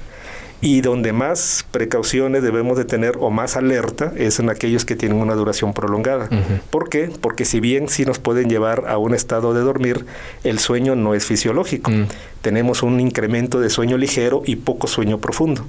y 0.61 0.81
donde 0.81 1.13
más 1.13 1.65
precauciones 1.71 2.43
debemos 2.43 2.77
de 2.77 2.85
tener 2.85 3.17
o 3.21 3.31
más 3.31 3.57
alerta 3.57 4.13
es 4.17 4.41
en 4.41 4.51
aquellos 4.51 4.85
que 4.85 4.97
tienen 4.97 5.19
una 5.19 5.35
duración 5.35 5.73
prolongada. 5.73 6.29
¿Por 6.71 6.89
qué? 6.89 7.11
Porque 7.21 7.45
si 7.45 7.61
bien 7.61 7.89
sí 7.89 8.05
nos 8.05 8.19
pueden 8.19 8.49
llevar 8.49 8.85
a 8.89 8.99
un 8.99 9.15
estado 9.15 9.55
de 9.55 9.61
dormir, 9.61 10.05
el 10.43 10.59
sueño 10.59 10.97
no 10.97 11.15
es 11.15 11.25
fisiológico. 11.25 11.91
Mm. 11.91 12.07
Tenemos 12.43 12.83
un 12.83 13.01
incremento 13.01 13.61
de 13.61 13.71
sueño 13.71 13.97
ligero 13.97 14.43
y 14.45 14.57
poco 14.57 14.87
sueño 14.87 15.19
profundo. 15.19 15.65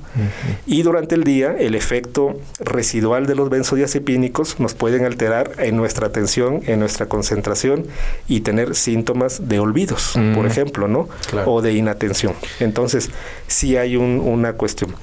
Y 0.65 0.83
durante 0.83 1.15
el 1.15 1.23
día, 1.23 1.55
el 1.57 1.75
efecto 1.75 2.39
residual 2.59 3.25
de 3.25 3.35
los 3.35 3.49
benzodiazepínicos 3.49 4.59
nos 4.59 4.73
pueden 4.73 5.05
alterar 5.05 5.51
en 5.57 5.77
nuestra 5.77 6.07
atención, 6.07 6.61
en 6.67 6.79
nuestra 6.79 7.07
concentración 7.07 7.85
y 8.27 8.41
tener 8.41 8.75
síntomas 8.75 9.47
de 9.49 9.59
olvidos, 9.59 10.13
por 10.35 10.45
ejemplo, 10.45 10.87
¿no? 10.87 11.09
O 11.45 11.61
de 11.61 11.73
inatención. 11.73 12.33
Entonces, 12.59 13.09
sí 13.47 13.77
hay 13.77 13.95
una 13.97 14.53
cuestión 14.53 14.95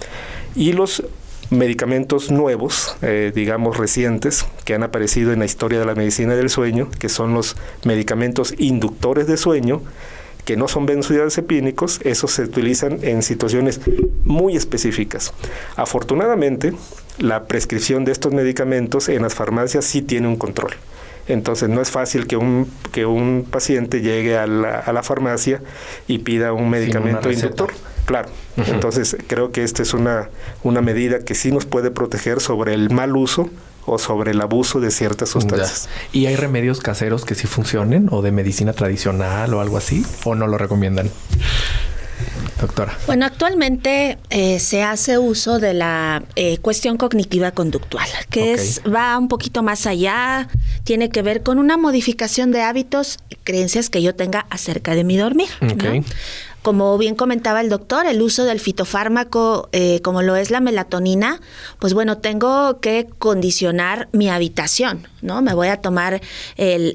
y 0.57 0.73
los 0.73 1.05
medicamentos 1.51 2.31
nuevos, 2.31 2.97
eh, 3.03 3.31
digamos 3.33 3.77
recientes, 3.77 4.47
que 4.65 4.75
han 4.75 4.83
aparecido 4.83 5.33
en 5.33 5.39
la 5.39 5.45
historia 5.45 5.79
de 5.79 5.85
la 5.85 5.95
medicina 5.95 6.35
del 6.35 6.51
sueño, 6.51 6.89
que 6.99 7.09
son 7.09 7.35
los 7.35 7.57
medicamentos 7.85 8.55
inductores 8.59 9.29
de 9.29 9.37
sueño, 9.37 9.83
que 10.47 10.57
no 10.57 10.69
son 10.69 10.87
benzodiazepínicos, 10.87 12.01
esos 12.05 12.31
se 12.31 12.43
utilizan 12.43 13.01
en 13.03 13.23
situaciones 13.23 13.81
muy 14.25 14.57
específicas. 14.57 15.35
Afortunadamente, 15.75 16.73
la 17.19 17.47
prescripción 17.47 18.05
de 18.05 18.13
estos 18.13 18.33
medicamentos 18.33 19.09
en 19.09 19.23
las 19.23 19.35
farmacias 19.35 19.85
sí 19.85 20.03
tiene 20.03 20.29
un 20.29 20.37
control. 20.37 20.71
Entonces 21.27 21.69
no 21.69 21.83
es 21.83 21.91
fácil 21.91 22.29
que 22.29 22.37
un, 22.37 22.71
que 22.93 23.07
un 23.07 23.45
paciente 23.51 24.01
llegue 24.01 24.39
a 24.39 24.47
la, 24.47 24.79
a 24.79 24.93
la 24.93 25.03
farmacia 25.03 25.61
y 26.07 26.19
pida 26.19 26.53
un 26.53 26.71
medicamento 26.71 27.31
inductor. 27.31 27.73
Claro. 28.05 28.29
Entonces 28.57 29.17
creo 29.27 29.51
que 29.51 29.65
esta 29.65 29.83
es 29.83 29.95
una, 29.95 30.31
una 30.63 30.81
medida 30.81 31.19
que 31.19 31.35
sí 31.35 31.51
nos 31.51 31.67
puede 31.67 31.91
proteger 31.91 32.41
sobre 32.41 32.75
el 32.75 32.91
mal 32.91 33.17
uso 33.17 33.51
o 33.87 33.99
sobre 33.99 34.33
el 34.33 34.41
abuso 34.41 34.81
de 34.81 34.91
ciertas 34.91 35.31
sustancias. 35.31 35.89
¿Y 36.13 36.27
hay 36.27 36.37
remedios 36.37 36.81
caseros 36.81 37.25
que 37.25 37.35
sí 37.35 37.47
funcionen 37.47 38.09
o 38.11 38.23
de 38.23 38.33
medicina 38.33 38.73
tradicional 38.73 39.55
o 39.55 39.61
algo 39.61 39.77
así? 39.77 40.05
¿O 40.25 40.35
no 40.35 40.47
lo 40.47 40.59
recomiendan? 40.59 41.11
Doctora. 42.61 42.97
Bueno, 43.07 43.27
actualmente 43.27 44.17
eh, 44.31 44.59
se 44.61 44.83
hace 44.83 45.19
uso 45.19 45.59
de 45.59 45.75
la 45.75 46.23
eh, 46.37 46.57
cuestión 46.59 46.97
cognitiva 46.97 47.51
conductual, 47.51 48.09
que 48.31 48.55
es 48.55 48.81
va 48.83 49.19
un 49.19 49.29
poquito 49.29 49.63
más 49.63 49.87
allá, 49.87 50.49
tiene 50.85 51.11
que 51.11 51.21
ver 51.21 51.43
con 51.43 51.59
una 51.59 51.77
modificación 51.77 52.53
de 52.53 52.63
hábitos 52.63 53.19
y 53.29 53.37
creencias 53.37 53.91
que 53.91 54.01
yo 54.01 54.15
tenga 54.15 54.47
acerca 54.49 54.95
de 54.95 55.05
mi 55.05 55.19
dormir. 55.19 55.49
Como 56.67 56.99
bien 56.99 57.15
comentaba 57.15 57.61
el 57.61 57.69
doctor, 57.69 58.07
el 58.07 58.21
uso 58.21 58.43
del 58.43 58.59
fitofármaco, 58.59 59.69
eh, 59.71 60.01
como 60.03 60.23
lo 60.23 60.35
es 60.35 60.51
la 60.51 60.59
melatonina, 60.59 61.41
pues 61.79 61.95
bueno, 61.95 62.19
tengo 62.19 62.81
que 62.81 63.07
condicionar 63.21 64.09
mi 64.11 64.29
habitación, 64.31 65.07
¿no? 65.23 65.43
Me 65.43 65.55
voy 65.55 65.69
a 65.69 65.81
tomar 65.81 66.21
el, 66.57 66.93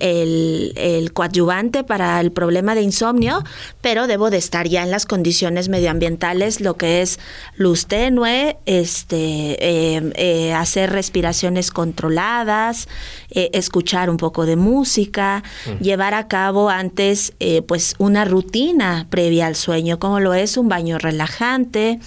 el, 0.76 1.14
coadyuvante 1.14 1.86
para 1.86 2.20
el 2.20 2.34
problema 2.34 2.76
de 2.76 2.82
insomnio, 2.82 3.46
pero 3.80 4.08
debo 4.08 4.30
de 4.30 4.40
estar 4.40 4.68
ya 4.68 4.84
en 4.84 4.92
las 4.92 5.06
condiciones 5.06 5.70
medioambientales, 5.70 6.60
lo 6.60 6.76
que 6.76 7.02
es 7.02 7.18
luz 7.56 7.86
tenue, 7.86 8.58
este, 8.66 9.16
eh, 9.16 10.12
eh, 10.16 10.54
hacer 10.54 10.92
respiraciones 10.92 11.72
controladas, 11.72 12.90
escuchar 13.30 14.10
un 14.10 14.18
poco 14.18 14.46
de 14.46 14.58
música, 14.58 15.44
mm. 15.66 15.82
llevar 15.82 16.14
a 16.14 16.28
cabo 16.28 16.70
antes, 16.70 17.32
pues, 17.68 17.96
una 18.00 18.26
rutina 18.26 19.08
previa 19.10 19.48
al 19.48 19.56
sueño, 19.62 20.00
como 20.00 20.20
lo 20.20 20.34
es 20.34 20.58
un 20.58 20.68
baño 20.68 20.98
relajante. 20.98 22.00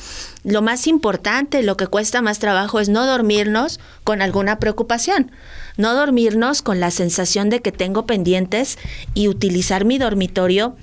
Lo 0.42 0.60
más 0.60 0.86
importante, 0.86 1.62
lo 1.62 1.76
que 1.76 1.86
cuesta 1.86 2.20
más 2.20 2.38
trabajo 2.38 2.80
es 2.80 2.88
no 2.88 3.06
dormirnos 3.06 3.80
con 4.04 4.20
alguna 4.20 4.58
preocupación, 4.58 5.30
no 5.76 5.94
dormirnos 5.94 6.60
con 6.60 6.80
la 6.80 6.90
sensación 6.90 7.48
de 7.48 7.60
que 7.60 7.72
tengo 7.72 8.06
pendientes 8.06 8.78
y 9.14 9.28
utilizar 9.28 9.84
mi 9.84 9.98
dormitorio 9.98 10.76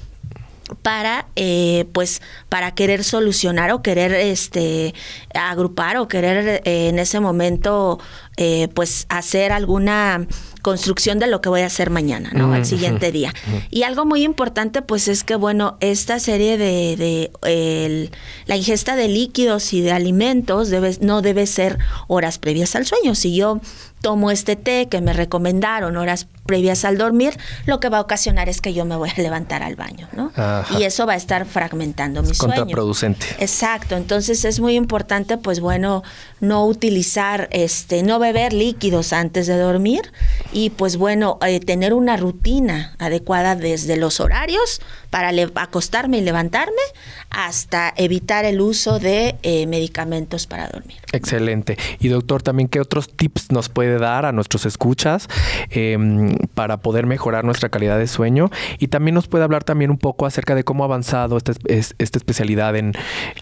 para 0.81 1.27
eh, 1.35 1.85
pues 1.93 2.21
para 2.49 2.73
querer 2.73 3.03
solucionar 3.03 3.71
o 3.71 3.81
querer 3.81 4.13
este 4.13 4.93
agrupar 5.33 5.97
o 5.97 6.07
querer 6.07 6.61
eh, 6.65 6.87
en 6.87 6.99
ese 6.99 7.19
momento 7.19 7.99
eh, 8.37 8.69
pues 8.73 9.05
hacer 9.09 9.51
alguna 9.51 10.25
construcción 10.61 11.19
de 11.19 11.27
lo 11.27 11.41
que 11.41 11.49
voy 11.49 11.61
a 11.61 11.65
hacer 11.65 11.89
mañana, 11.89 12.31
¿no? 12.33 12.53
Al 12.53 12.65
siguiente 12.65 13.11
día. 13.11 13.33
Y 13.69 13.83
algo 13.83 14.05
muy 14.05 14.23
importante, 14.23 14.81
pues 14.81 15.07
es 15.07 15.23
que, 15.23 15.35
bueno, 15.35 15.77
esta 15.79 16.19
serie 16.19 16.57
de, 16.57 16.95
de 16.97 18.11
la 18.45 18.55
ingesta 18.55 18.95
de 18.95 19.07
líquidos 19.07 19.73
y 19.73 19.81
de 19.81 19.91
alimentos 19.91 20.69
debe, 20.69 20.97
no 21.01 21.21
debe 21.21 21.47
ser 21.47 21.79
horas 22.07 22.37
previas 22.37 22.75
al 22.75 22.85
sueño. 22.85 23.15
Si 23.15 23.35
yo 23.35 23.59
tomo 24.01 24.31
este 24.31 24.55
té 24.55 24.87
que 24.89 24.99
me 24.99 25.13
recomendaron 25.13 25.95
horas 25.95 26.27
previas 26.45 26.83
al 26.85 26.97
dormir, 26.97 27.37
lo 27.65 27.79
que 27.79 27.89
va 27.89 27.99
a 27.99 28.01
ocasionar 28.01 28.49
es 28.49 28.59
que 28.59 28.73
yo 28.73 28.83
me 28.83 28.95
voy 28.95 29.09
a 29.15 29.21
levantar 29.21 29.63
al 29.63 29.75
baño, 29.75 30.09
¿no? 30.13 30.31
Y 30.77 30.83
eso 30.83 31.05
va 31.05 31.13
a 31.13 31.15
estar 31.15 31.45
fragmentando 31.45 32.23
mi 32.23 32.33
sueño. 32.33 32.55
Contraproducente. 32.55 33.25
Exacto. 33.39 33.95
Entonces 33.95 34.43
es 34.43 34.59
muy 34.59 34.75
importante, 34.75 35.37
pues 35.37 35.59
bueno, 35.59 36.03
no 36.39 36.65
utilizar, 36.65 37.47
este, 37.51 38.03
no 38.03 38.19
beber 38.21 38.53
líquidos 38.53 39.11
antes 39.11 39.47
de 39.47 39.57
dormir 39.57 40.13
y 40.53 40.69
pues 40.69 40.95
bueno, 40.95 41.37
eh, 41.45 41.59
tener 41.59 41.93
una 41.93 42.15
rutina 42.15 42.95
adecuada 42.99 43.55
desde 43.55 43.97
los 43.97 44.21
horarios 44.21 44.81
para 45.09 45.31
acostarme 45.55 46.19
y 46.19 46.21
levantarme 46.21 46.81
hasta 47.29 47.93
evitar 47.97 48.45
el 48.45 48.61
uso 48.61 48.99
de 48.99 49.35
eh, 49.43 49.67
medicamentos 49.67 50.47
para 50.47 50.69
dormir. 50.69 50.97
Excelente. 51.11 51.77
Y 51.99 52.07
doctor, 52.07 52.41
también 52.41 52.69
qué 52.69 52.79
otros 52.79 53.09
tips 53.09 53.51
nos 53.51 53.69
puede 53.69 53.99
dar 53.99 54.25
a 54.25 54.31
nuestros 54.31 54.65
escuchas 54.65 55.27
em, 55.69 56.35
para 56.53 56.77
poder 56.77 57.05
mejorar 57.05 57.43
nuestra 57.43 57.69
calidad 57.69 57.97
de 57.97 58.07
sueño 58.07 58.49
y 58.79 58.87
también 58.87 59.15
nos 59.15 59.27
puede 59.27 59.43
hablar 59.43 59.63
también 59.63 59.91
un 59.91 59.97
poco 59.97 60.25
acerca 60.25 60.55
de 60.55 60.63
cómo 60.63 60.83
ha 60.83 60.87
avanzado 60.87 61.37
esta, 61.37 61.53
especialidad 61.97 62.75
en, 62.75 62.93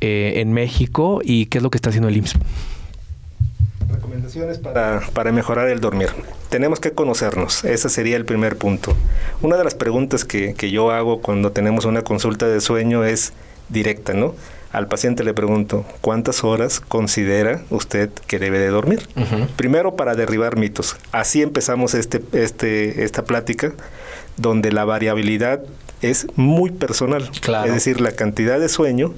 eh, 0.02 0.34
en 0.38 0.54
México 0.54 1.22
y 1.24 1.48
qué 1.48 1.60
es 1.60 1.64
lo 1.64 1.70
que 1.70 1.78
está 1.78 1.90
haciendo 1.90 2.10
el 2.10 2.18
IMSS. 2.18 2.36
Recomendaciones 4.10 4.58
para, 4.58 5.02
para, 5.14 5.32
mejorar 5.32 5.70
el 5.70 5.80
dormir. 5.82 6.10
Tenemos 6.50 6.80
que 6.80 6.92
conocernos, 6.92 7.64
ese 7.64 7.90
sería 7.90 8.18
el 8.18 8.26
primer 8.26 8.58
punto. 8.58 8.96
Una 9.42 9.56
de 9.56 9.64
las 9.64 9.76
preguntas 9.76 10.26
que, 10.26 10.56
que 10.56 10.72
yo 10.72 10.90
hago 10.90 11.22
cuando 11.22 11.52
tenemos 11.52 11.86
una 11.86 12.02
consulta 12.02 12.48
de 12.48 12.60
sueño 12.60 13.04
es 13.04 13.34
directa, 13.70 14.14
¿no? 14.14 14.34
Al 14.72 14.88
paciente 14.88 15.24
le 15.24 15.34
pregunto, 15.34 15.86
¿cuántas 16.02 16.44
horas 16.44 16.80
considera 16.80 17.62
usted 17.70 18.10
que 18.26 18.40
debe 18.40 18.58
de 18.58 18.70
dormir? 18.70 19.08
Primero 19.56 19.96
para 19.96 20.16
derribar 20.16 20.58
mitos. 20.58 20.96
Así 21.12 21.44
empezamos 21.44 21.94
este, 21.94 22.22
este, 22.34 23.04
esta 23.04 23.24
plática, 23.24 23.74
donde 24.38 24.72
la 24.72 24.86
variabilidad 24.86 25.62
es 26.02 26.28
muy 26.36 26.72
personal. 26.72 27.30
Es 27.66 27.74
decir, 27.74 28.02
la 28.02 28.12
cantidad 28.12 28.60
de 28.60 28.70
sueño 28.70 29.14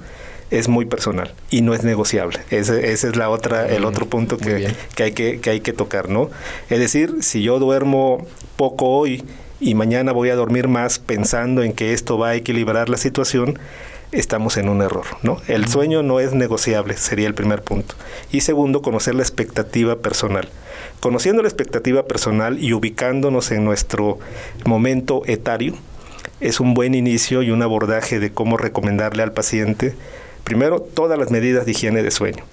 es 0.52 0.68
muy 0.68 0.84
personal 0.84 1.32
y 1.50 1.62
no 1.62 1.72
es 1.72 1.82
negociable. 1.82 2.38
Ese, 2.50 2.92
es 2.92 3.16
la 3.16 3.30
otra, 3.30 3.66
el 3.68 3.86
otro 3.86 4.06
punto 4.06 4.36
que, 4.36 4.70
que, 4.94 5.02
hay 5.02 5.12
que, 5.12 5.40
que 5.40 5.50
hay 5.50 5.60
que 5.60 5.72
tocar, 5.72 6.10
¿no? 6.10 6.30
Es 6.68 6.78
decir, 6.78 7.16
si 7.22 7.42
yo 7.42 7.58
duermo 7.58 8.26
poco 8.56 8.90
hoy 8.90 9.24
y 9.60 9.74
mañana 9.74 10.12
voy 10.12 10.28
a 10.28 10.36
dormir 10.36 10.68
más 10.68 10.98
pensando 10.98 11.62
en 11.62 11.72
que 11.72 11.94
esto 11.94 12.18
va 12.18 12.28
a 12.28 12.34
equilibrar 12.34 12.90
la 12.90 12.98
situación, 12.98 13.58
estamos 14.12 14.58
en 14.58 14.68
un 14.68 14.82
error, 14.82 15.06
¿no? 15.22 15.38
El 15.48 15.68
sueño 15.68 16.02
no 16.02 16.20
es 16.20 16.34
negociable, 16.34 16.98
sería 16.98 17.28
el 17.28 17.34
primer 17.34 17.62
punto. 17.62 17.94
Y 18.30 18.42
segundo, 18.42 18.82
conocer 18.82 19.14
la 19.14 19.22
expectativa 19.22 19.96
personal. 19.96 20.50
Conociendo 21.00 21.40
la 21.40 21.48
expectativa 21.48 22.04
personal 22.04 22.62
y 22.62 22.74
ubicándonos 22.74 23.50
en 23.52 23.64
nuestro 23.64 24.18
momento 24.66 25.22
etario, 25.24 25.76
es 26.40 26.60
un 26.60 26.74
buen 26.74 26.94
inicio 26.94 27.42
y 27.42 27.50
un 27.50 27.62
abordaje 27.62 28.20
de 28.20 28.32
cómo 28.32 28.58
recomendarle 28.58 29.22
al 29.22 29.32
paciente, 29.32 29.94
primero, 30.44 30.80
todas 30.80 31.18
las 31.18 31.30
medidas 31.30 31.66
de 31.66 31.72
higiene 31.72 32.02
de 32.02 32.10
sueño 32.10 32.44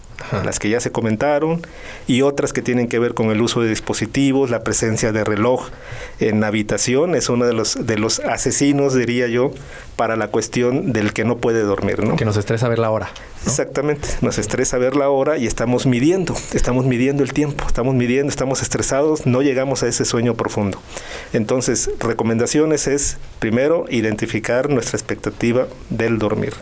las 0.43 0.59
que 0.59 0.69
ya 0.69 0.79
se 0.79 0.91
comentaron, 0.91 1.61
y 2.07 2.21
otras 2.21 2.53
que 2.53 2.61
tienen 2.61 2.87
que 2.87 2.99
ver 2.99 3.13
con 3.13 3.31
el 3.31 3.41
uso 3.41 3.61
de 3.61 3.69
dispositivos, 3.69 4.49
la 4.49 4.63
presencia 4.63 5.11
de 5.11 5.23
reloj 5.23 5.69
en 6.19 6.43
habitación, 6.43 7.15
es 7.15 7.29
uno 7.29 7.45
de 7.45 7.53
los, 7.53 7.85
de 7.85 7.97
los 7.97 8.19
asesinos, 8.19 8.93
diría 8.93 9.27
yo, 9.27 9.51
para 9.95 10.15
la 10.15 10.29
cuestión 10.29 10.93
del 10.93 11.13
que 11.13 11.25
no 11.25 11.37
puede 11.37 11.61
dormir. 11.61 12.03
¿no? 12.03 12.15
Que 12.15 12.25
nos 12.25 12.37
estresa 12.37 12.69
ver 12.69 12.79
la 12.79 12.91
hora. 12.91 13.09
Exactamente, 13.45 14.07
nos 14.21 14.37
estresa 14.37 14.77
ver 14.77 14.95
la 14.95 15.09
hora 15.09 15.37
y 15.37 15.47
estamos 15.47 15.85
midiendo, 15.85 16.35
estamos 16.53 16.85
midiendo 16.85 17.23
el 17.23 17.33
tiempo, 17.33 17.65
estamos 17.65 17.95
midiendo, 17.95 18.29
estamos 18.29 18.61
estresados, 18.61 19.25
no 19.25 19.41
llegamos 19.41 19.83
a 19.83 19.87
ese 19.87 20.05
sueño 20.05 20.35
profundo. 20.35 20.79
Entonces, 21.33 21.89
recomendaciones 21.99 22.87
es, 22.87 23.17
primero, 23.39 23.85
identificar 23.89 24.69
nuestra 24.69 24.97
expectativa 24.97 25.67
del 25.89 26.19
dormir. 26.19 26.53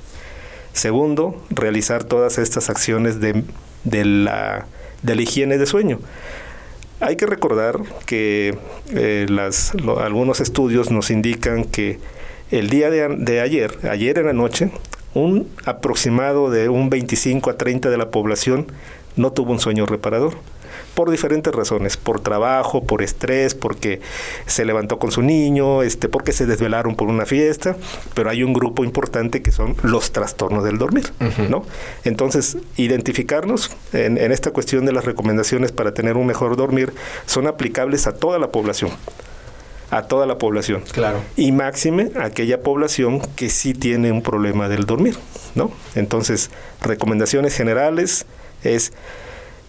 Segundo, 0.77 1.41
realizar 1.49 2.03
todas 2.03 2.37
estas 2.37 2.69
acciones 2.69 3.19
de, 3.19 3.43
la, 3.83 4.67
de 5.01 5.15
la 5.15 5.21
higiene 5.23 5.57
de 5.57 5.65
sueño. 5.65 5.99
Hay 6.99 7.15
que 7.15 7.25
recordar 7.25 7.79
que 8.05 8.55
eh, 8.93 9.25
las, 9.27 9.73
algunos 9.99 10.39
estudios 10.39 10.91
nos 10.91 11.09
indican 11.09 11.63
que 11.63 11.97
el 12.51 12.69
día 12.69 12.91
de, 12.91 13.07
de, 13.17 13.41
ayer, 13.41 13.79
ayer 13.89 14.19
en 14.19 14.27
la 14.27 14.33
noche, 14.33 14.69
un 15.15 15.49
aproximado 15.65 16.51
de 16.51 16.69
un 16.69 16.91
25 16.91 17.49
a 17.49 17.57
30 17.57 17.89
de 17.89 17.97
la 17.97 18.11
población 18.11 18.67
no 19.15 19.31
tuvo 19.31 19.53
un 19.53 19.59
sueño 19.59 19.87
reparador 19.87 20.35
por 20.95 21.11
diferentes 21.11 21.53
razones, 21.53 21.97
por 21.97 22.19
trabajo, 22.19 22.83
por 22.83 23.01
estrés, 23.01 23.55
porque 23.55 24.01
se 24.45 24.65
levantó 24.65 24.99
con 24.99 25.11
su 25.11 25.21
niño, 25.21 25.83
este, 25.83 26.09
porque 26.09 26.31
se 26.31 26.45
desvelaron 26.45 26.95
por 26.95 27.07
una 27.07 27.25
fiesta, 27.25 27.75
pero 28.13 28.29
hay 28.29 28.43
un 28.43 28.53
grupo 28.53 28.83
importante 28.83 29.41
que 29.41 29.51
son 29.51 29.75
los 29.83 30.11
trastornos 30.11 30.63
del 30.63 30.77
dormir, 30.77 31.11
¿no? 31.49 31.63
Entonces, 32.03 32.57
identificarnos 32.75 33.71
en, 33.93 34.17
en 34.17 34.31
esta 34.31 34.51
cuestión 34.51 34.85
de 34.85 34.93
las 34.93 35.05
recomendaciones 35.05 35.71
para 35.71 35.93
tener 35.93 36.17
un 36.17 36.27
mejor 36.27 36.55
dormir 36.55 36.93
son 37.25 37.47
aplicables 37.47 38.07
a 38.07 38.13
toda 38.13 38.39
la 38.39 38.51
población 38.51 38.91
a 39.89 40.03
toda 40.03 40.25
la 40.25 40.37
población. 40.37 40.83
Claro. 40.91 41.21
Y 41.35 41.51
máxime 41.51 42.11
a 42.15 42.25
aquella 42.25 42.61
población 42.61 43.21
que 43.35 43.49
sí 43.49 43.73
tiene 43.73 44.11
un 44.11 44.21
problema 44.21 44.67
del 44.67 44.85
dormir, 44.85 45.17
¿no? 45.55 45.71
Entonces, 45.95 46.49
recomendaciones 46.81 47.55
generales 47.55 48.25
es 48.63 48.91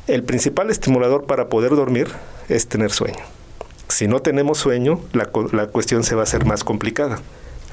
el 0.09 0.23
principal 0.23 0.71
estimulador 0.71 1.25
para 1.25 1.49
poder 1.49 1.71
dormir 1.77 2.09
es 2.49 2.67
tener 2.67 2.91
sueño. 2.91 3.23
Si 3.89 4.09
no 4.09 4.21
tenemos 4.21 4.59
sueño, 4.59 5.01
la, 5.13 5.31
la, 5.53 5.67
cuestión 5.67 6.03
se 6.03 6.15
va 6.15 6.23
a 6.23 6.25
hacer 6.25 6.45
más 6.45 6.65
complicada. 6.65 7.21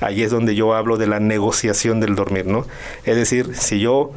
Ahí 0.02 0.24
es 0.24 0.32
donde 0.32 0.56
yo 0.56 0.74
hablo 0.74 0.98
de 0.98 1.08
la 1.08 1.19
negociación 1.19 2.00
del 2.00 2.15
dormir, 2.15 2.45
¿no? 2.45 2.65
Es 3.06 3.15
decir, 3.15 3.56
si 3.56 3.80
yo 3.80 4.12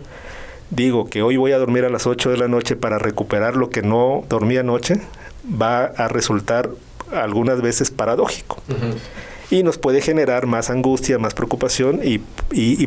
digo 0.70 1.08
que 1.08 1.22
hoy 1.22 1.36
voy 1.36 1.52
a 1.52 1.58
dormir 1.58 1.84
a 1.84 1.88
las 1.88 2.06
8 2.06 2.30
de 2.30 2.36
la 2.36 2.48
noche 2.48 2.76
para 2.76 2.98
recuperar 2.98 3.56
lo 3.56 3.70
que 3.70 3.82
no 3.82 4.24
dormí 4.28 4.56
anoche, 4.56 5.00
va 5.50 5.84
a 5.84 6.08
resultar 6.08 6.70
algunas 7.12 7.62
veces 7.62 7.90
paradójico 7.90 8.58
y 9.50 9.62
nos 9.62 9.78
puede 9.78 10.00
generar 10.00 10.46
más 10.46 10.68
angustia, 10.68 11.18
más 11.18 11.34
preocupación 11.34 12.00
y, 12.02 12.18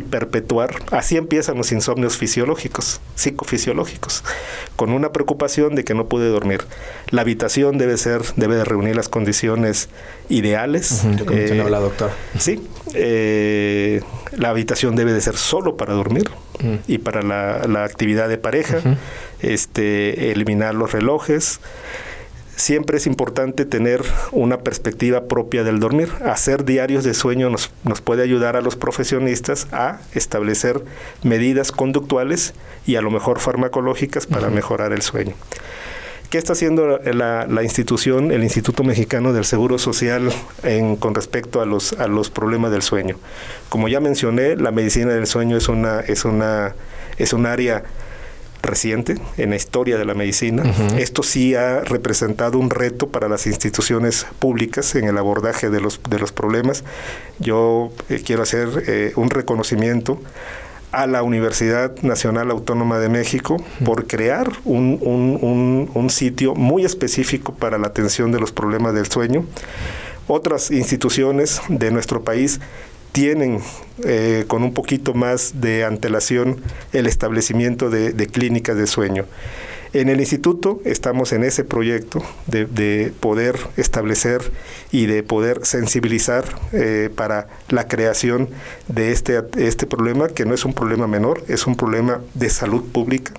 perpetuar. 0.02 0.76
Así 0.91 1.17
empiezan 1.17 1.58
los 1.58 1.71
insomnios 1.71 2.17
fisiológicos, 2.17 3.02
psicofisiológicos, 3.15 4.24
con 4.76 4.91
una 4.91 5.12
preocupación 5.12 5.76
de 5.76 5.84
que 5.84 5.93
no 5.93 6.08
pude 6.08 6.28
dormir. 6.28 6.62
La 7.10 7.21
habitación 7.21 7.78
debe 7.78 7.97
ser, 7.97 8.21
debe 8.36 8.56
de 8.56 8.63
reunir 8.63 8.95
las 8.95 9.10
condiciones 9.10 9.89
ideales. 10.30 11.04
Uh 11.04 11.69
la 11.71 11.80
doctora. 11.80 12.13
Sí, 12.38 12.62
eh, 12.93 14.02
la 14.32 14.50
habitación 14.50 14.95
debe 14.95 15.13
de 15.13 15.21
ser 15.21 15.38
solo 15.38 15.78
para 15.78 15.93
dormir 15.93 16.30
y 16.88 17.00
para 17.00 17.21
la, 17.21 17.84
actividad 17.84 18.30
de 18.30 18.38
pareja, 18.38 18.80
este, 19.39 20.32
eliminar 20.32 20.76
los 20.76 20.91
relojes 20.91 21.60
siempre 22.62 22.97
es 22.97 23.08
importante 23.08 23.65
tener 23.65 24.04
una 24.32 24.60
perspectiva 24.60 25.24
propia 25.26 25.63
del 25.63 25.80
dormir. 25.80 26.10
Hacer 26.24 26.63
diarios 26.63 27.04
de 27.04 27.15
sueño 27.15 27.50
nos, 27.50 27.71
nos, 27.84 28.02
puede 28.02 28.21
ayudar 28.21 28.56
a 28.56 28.62
los 28.62 28.76
profesionistas 28.76 29.67
a 29.71 30.00
establecer 30.13 30.84
medidas 31.24 31.71
conductuales 31.71 32.54
y 32.86 32.97
a 32.97 33.02
lo 33.02 33.10
mejor 33.10 33.39
farmacológicas 33.39 34.28
para 34.28 34.50
mejorar 34.52 34.93
el 34.93 35.02
sueño. 35.02 35.34
¿Qué 36.30 36.38
está 36.38 36.54
haciendo 36.54 37.00
la, 37.00 37.47
la, 37.47 37.63
institución, 37.63 38.32
el 38.32 38.43
Instituto 38.43 38.84
Mexicano 38.84 39.34
del 39.34 39.43
Seguro 39.43 39.80
Social 39.80 40.32
en, 40.63 40.95
con 40.95 41.15
respecto 41.15 41.62
a 41.62 41.65
los, 41.65 41.93
a 41.93 42.08
los 42.08 42.30
problemas 42.30 42.71
del 42.71 42.84
sueño? 42.84 43.17
Como 43.69 43.88
ya 43.88 44.00
mencioné, 44.00 44.56
la 44.56 44.71
medicina 44.71 45.12
del 45.13 45.26
sueño 45.26 45.58
es 45.58 45.67
una, 45.67 46.00
es 46.00 46.24
una, 46.24 46.76
es 47.17 47.34
un 47.34 47.47
área 47.47 47.84
reciente 48.62 49.15
en 49.38 49.52
la 49.52 49.56
historia 49.56 49.97
de 49.97 50.06
la 50.06 50.13
medicina. 50.13 50.63
Esto 50.97 51.24
sí 51.24 51.56
ha 51.56 51.82
representado 51.82 52.58
un 52.58 52.69
reto 52.69 53.10
para 53.10 53.28
las 53.28 53.47
instituciones 53.47 54.26
públicas 54.39 54.95
en 54.95 55.06
el 55.06 55.17
abordaje 55.17 55.69
de 55.69 55.82
los, 55.82 56.00
de 56.10 56.19
los 56.19 56.32
problemas. 56.32 56.84
Yo 57.39 57.91
eh, 58.10 58.21
quiero 58.26 58.43
hacer 58.43 58.84
eh, 58.88 59.13
un 59.15 59.30
reconocimiento 59.30 60.19
a 60.91 61.08
la 61.08 61.24
Universidad 61.24 61.95
Nacional 62.02 62.52
Autónoma 62.52 63.00
de 63.00 63.10
México 63.10 63.58
por 63.86 64.08
crear 64.08 64.52
un, 64.65 65.00
un, 65.02 65.89
un, 65.93 66.10
sitio 66.10 66.54
muy 66.54 66.84
específico 66.84 67.54
para 67.54 67.78
la 67.78 67.88
atención 67.88 68.32
de 68.32 68.39
los 68.39 68.52
problemas 68.52 68.93
del 68.93 69.08
sueño. 69.08 69.45
Otras 70.28 70.69
instituciones 70.69 71.62
de 71.69 71.91
nuestro 71.91 72.24
país 72.24 72.60
tienen 73.12 73.60
eh, 74.04 74.45
con 74.47 74.63
un 74.63 74.74
poquito 74.74 75.13
más 75.13 75.62
de 75.62 75.84
antelación 75.84 76.62
el 76.93 77.08
establecimiento 77.08 77.89
de, 77.89 78.28
clínicas 78.28 78.78
de 78.78 78.88
sueño. 78.88 79.26
En 79.93 80.08
el 80.08 80.21
instituto 80.21 80.80
estamos 80.86 81.34
en 81.34 81.43
ese 81.43 81.65
proyecto 81.65 82.23
de, 82.47 83.12
poder 83.19 83.60
establecer 83.75 84.51
y 84.89 85.06
de 85.06 85.21
poder 85.21 85.65
sensibilizar 85.65 86.45
eh, 86.71 87.10
para 87.13 87.47
la 87.67 87.89
creación 87.89 88.49
de 88.88 89.12
este, 89.12 89.41
este 89.58 89.88
problema, 89.88 90.30
que 90.30 90.45
no 90.45 90.54
es 90.54 90.63
un 90.63 90.73
problema 90.73 91.08
menor, 91.08 91.43
es 91.49 91.67
un 91.67 91.75
problema 91.75 92.21
de 92.36 92.49
salud 92.49 92.84
pública, 92.89 93.34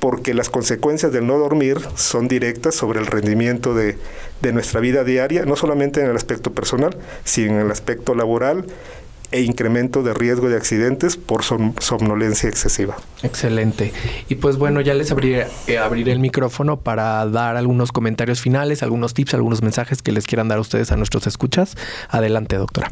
porque 0.00 0.34
las 0.34 0.50
consecuencias 0.50 1.12
del 1.12 1.28
no 1.28 1.38
dormir 1.38 1.78
son 1.94 2.26
directas 2.26 2.74
sobre 2.74 2.98
el 2.98 3.06
rendimiento 3.06 3.72
de, 3.72 3.96
de 4.42 4.52
nuestra 4.52 4.80
vida 4.80 5.04
diaria, 5.04 5.44
no 5.44 5.54
solamente 5.54 6.00
en 6.00 6.10
el 6.10 6.16
aspecto 6.16 6.52
personal, 6.52 6.96
sino 7.22 7.52
en 7.52 7.66
el 7.66 7.70
aspecto 7.70 8.16
laboral 8.16 8.66
e 9.30 9.42
incremento 9.42 10.02
de 10.02 10.14
riesgo 10.14 10.48
de 10.48 10.56
accidentes 10.56 11.16
por 11.16 11.44
somnolencia 11.44 12.48
excesiva. 12.48 12.96
Excelente. 13.22 13.92
Y 14.28 14.36
pues 14.36 14.56
bueno, 14.56 14.80
ya 14.80 14.94
les 14.94 15.10
abriré, 15.10 15.46
eh, 15.66 15.78
abriré 15.78 16.12
el 16.12 16.20
micrófono 16.20 16.80
para 16.80 17.26
dar 17.26 17.56
algunos 17.56 17.92
comentarios 17.92 18.40
finales, 18.40 18.82
algunos 18.82 19.14
tips, 19.14 19.34
algunos 19.34 19.62
mensajes 19.62 20.02
que 20.02 20.12
les 20.12 20.26
quieran 20.26 20.48
dar 20.48 20.58
a 20.58 20.60
ustedes 20.60 20.92
a 20.92 20.96
nuestros 20.96 21.26
escuchas. 21.26 21.76
Adelante, 22.08 22.56
doctora. 22.56 22.90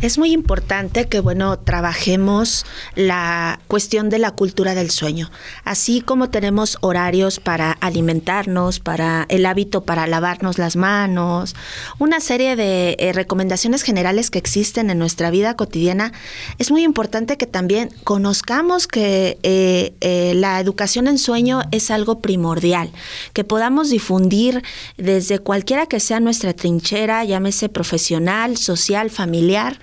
Es 0.00 0.16
muy 0.16 0.30
importante 0.30 1.08
que, 1.08 1.18
bueno, 1.18 1.58
trabajemos 1.58 2.64
la 2.94 3.58
cuestión 3.66 4.10
de 4.10 4.20
la 4.20 4.30
cultura 4.30 4.76
del 4.76 4.90
sueño. 4.90 5.28
Así 5.64 6.02
como 6.02 6.30
tenemos 6.30 6.78
horarios 6.82 7.40
para 7.40 7.72
alimentarnos, 7.72 8.78
para 8.78 9.26
el 9.28 9.44
hábito 9.44 9.82
para 9.82 10.06
lavarnos 10.06 10.56
las 10.56 10.76
manos, 10.76 11.56
una 11.98 12.20
serie 12.20 12.54
de 12.54 12.94
eh, 13.00 13.12
recomendaciones 13.12 13.82
generales 13.82 14.30
que 14.30 14.38
existen 14.38 14.88
en 14.90 15.00
nuestra 15.00 15.30
vida 15.30 15.56
cotidiana, 15.56 16.12
es 16.58 16.70
muy 16.70 16.84
importante 16.84 17.36
que 17.36 17.48
también 17.48 17.90
conozcamos 18.04 18.86
que 18.86 19.36
eh, 19.42 19.94
eh, 20.00 20.32
la 20.36 20.60
educación 20.60 21.08
en 21.08 21.18
sueño 21.18 21.62
es 21.72 21.90
algo 21.90 22.20
primordial, 22.20 22.92
que 23.32 23.42
podamos 23.42 23.90
difundir 23.90 24.62
desde 24.96 25.40
cualquiera 25.40 25.86
que 25.86 25.98
sea 25.98 26.20
nuestra 26.20 26.52
trinchera, 26.52 27.24
llámese 27.24 27.68
profesional, 27.68 28.56
social, 28.56 29.10
familiar, 29.10 29.80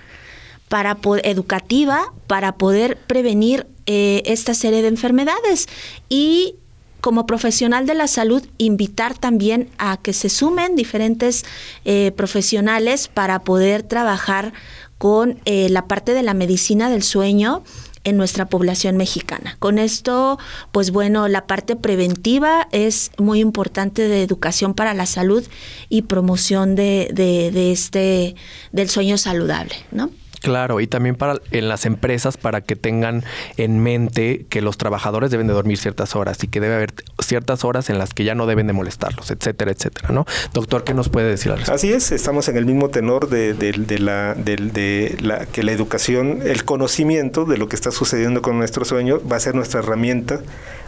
para 0.68 0.98
educativa 1.22 2.12
para 2.26 2.56
poder 2.56 2.96
prevenir 3.06 3.66
eh, 3.86 4.22
esta 4.26 4.54
serie 4.54 4.82
de 4.82 4.88
enfermedades 4.88 5.68
y 6.08 6.56
como 7.00 7.24
profesional 7.24 7.86
de 7.86 7.94
la 7.94 8.08
salud 8.08 8.44
invitar 8.58 9.16
también 9.16 9.68
a 9.78 9.96
que 9.96 10.12
se 10.12 10.28
sumen 10.28 10.74
diferentes 10.74 11.44
eh, 11.84 12.10
profesionales 12.16 13.06
para 13.06 13.40
poder 13.40 13.84
trabajar 13.84 14.52
con 14.98 15.38
eh, 15.44 15.68
la 15.70 15.86
parte 15.86 16.14
de 16.14 16.24
la 16.24 16.34
medicina 16.34 16.90
del 16.90 17.04
sueño 17.04 17.62
en 18.02 18.16
nuestra 18.16 18.48
población 18.48 18.96
mexicana. 18.96 19.56
Con 19.58 19.78
esto, 19.78 20.38
pues 20.72 20.90
bueno, 20.90 21.28
la 21.28 21.46
parte 21.46 21.76
preventiva 21.76 22.68
es 22.72 23.10
muy 23.18 23.40
importante 23.40 24.08
de 24.08 24.22
educación 24.22 24.74
para 24.74 24.94
la 24.94 25.06
salud 25.06 25.44
y 25.88 26.02
promoción 26.02 26.74
de, 26.76 27.10
de, 27.12 27.50
de 27.50 27.72
este 27.72 28.34
del 28.72 28.88
sueño 28.88 29.18
saludable, 29.18 29.76
¿no? 29.90 30.10
Claro, 30.46 30.80
y 30.80 30.86
también 30.86 31.16
para 31.16 31.40
en 31.50 31.68
las 31.68 31.86
empresas 31.86 32.36
para 32.36 32.60
que 32.60 32.76
tengan 32.76 33.24
en 33.56 33.82
mente 33.82 34.46
que 34.48 34.62
los 34.62 34.78
trabajadores 34.78 35.32
deben 35.32 35.48
de 35.48 35.54
dormir 35.54 35.76
ciertas 35.76 36.14
horas 36.14 36.38
y 36.44 36.46
que 36.46 36.60
debe 36.60 36.76
haber 36.76 36.94
ciertas 37.20 37.64
horas 37.64 37.90
en 37.90 37.98
las 37.98 38.14
que 38.14 38.22
ya 38.22 38.36
no 38.36 38.46
deben 38.46 38.68
de 38.68 38.72
molestarlos, 38.72 39.32
etcétera, 39.32 39.72
etcétera, 39.72 40.10
¿no? 40.12 40.24
Doctor, 40.52 40.84
¿qué 40.84 40.94
nos 40.94 41.08
puede 41.08 41.28
decir 41.28 41.50
al 41.50 41.58
respecto? 41.58 41.74
Así 41.74 41.92
es, 41.92 42.12
estamos 42.12 42.48
en 42.48 42.58
el 42.58 42.64
mismo 42.64 42.90
tenor 42.90 43.28
de, 43.28 43.54
la, 43.98 44.34
de, 44.34 45.16
la 45.20 45.46
que 45.46 45.64
la 45.64 45.72
educación, 45.72 46.38
el 46.44 46.64
conocimiento 46.64 47.44
de 47.44 47.58
lo 47.58 47.68
que 47.68 47.74
está 47.74 47.90
sucediendo 47.90 48.40
con 48.40 48.56
nuestro 48.56 48.84
sueño 48.84 49.20
va 49.28 49.38
a 49.38 49.40
ser 49.40 49.56
nuestra 49.56 49.80
herramienta 49.80 50.42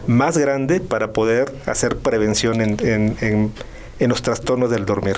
más 0.07 0.37
grande 0.37 0.79
para 0.79 1.11
poder 1.11 1.53
hacer 1.65 1.97
prevención 1.97 2.61
en, 2.61 2.77
en, 2.79 3.51
en 3.99 4.09
los 4.09 4.21
trastornos 4.21 4.69
del 4.69 4.85
dormir. 4.85 5.17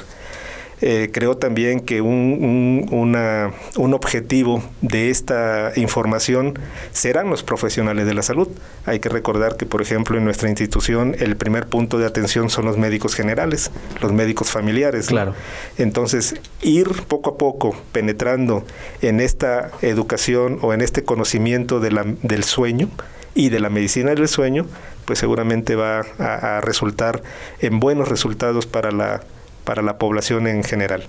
Eh, 0.82 1.12
creo 1.14 1.38
también 1.38 1.80
que 1.80 2.02
un, 2.02 2.88
un, 2.92 3.94
objetivo 3.94 4.64
de 4.82 5.10
esta 5.12 5.74
información 5.76 6.58
serán 6.92 7.30
los 7.30 7.44
profesionales 7.44 8.08
de 8.08 8.14
la 8.16 8.24
salud. 8.24 8.48
Hay 8.86 9.00
que 9.00 9.10
recordar 9.10 9.58
que, 9.58 9.68
por 9.68 9.82
ejemplo, 9.82 10.18
en 10.18 10.26
nuestra 10.26 10.50
institución 10.50 11.16
el 11.20 11.38
primer 11.38 11.68
punto 11.68 12.00
de 12.00 12.08
atención 12.08 12.50
son 12.50 12.66
los 12.66 12.78
médicos 12.78 13.14
generales, 13.14 13.72
los 14.02 14.12
médicos 14.12 14.50
familiares. 14.50 15.08
Claro. 15.08 15.36
Entonces, 15.78 16.36
ir 16.62 16.88
poco 17.08 17.32
a 17.32 17.38
poco 17.38 17.76
penetrando 17.92 18.66
en 19.02 19.20
esta 19.20 19.70
educación 19.84 20.58
o 20.62 20.74
en 20.74 20.82
este 20.82 21.04
conocimiento 21.04 21.80
de 21.80 21.92
la, 21.92 22.06
del 22.24 22.44
sueño 22.44 22.90
y 23.36 23.50
de 23.50 23.60
la 23.60 23.70
medicina 23.70 24.16
del 24.16 24.28
sueño, 24.28 24.66
pues 25.06 25.20
seguramente 25.20 25.76
va 25.76 26.00
a 26.00 26.60
resultar 26.62 27.22
en 27.60 27.80
buenos 27.80 28.08
resultados 28.08 28.66
para 28.66 28.92
la 28.92 29.22
para 29.64 29.82
la 29.82 29.98
población 29.98 30.48
en 30.48 30.64
general. 30.64 31.06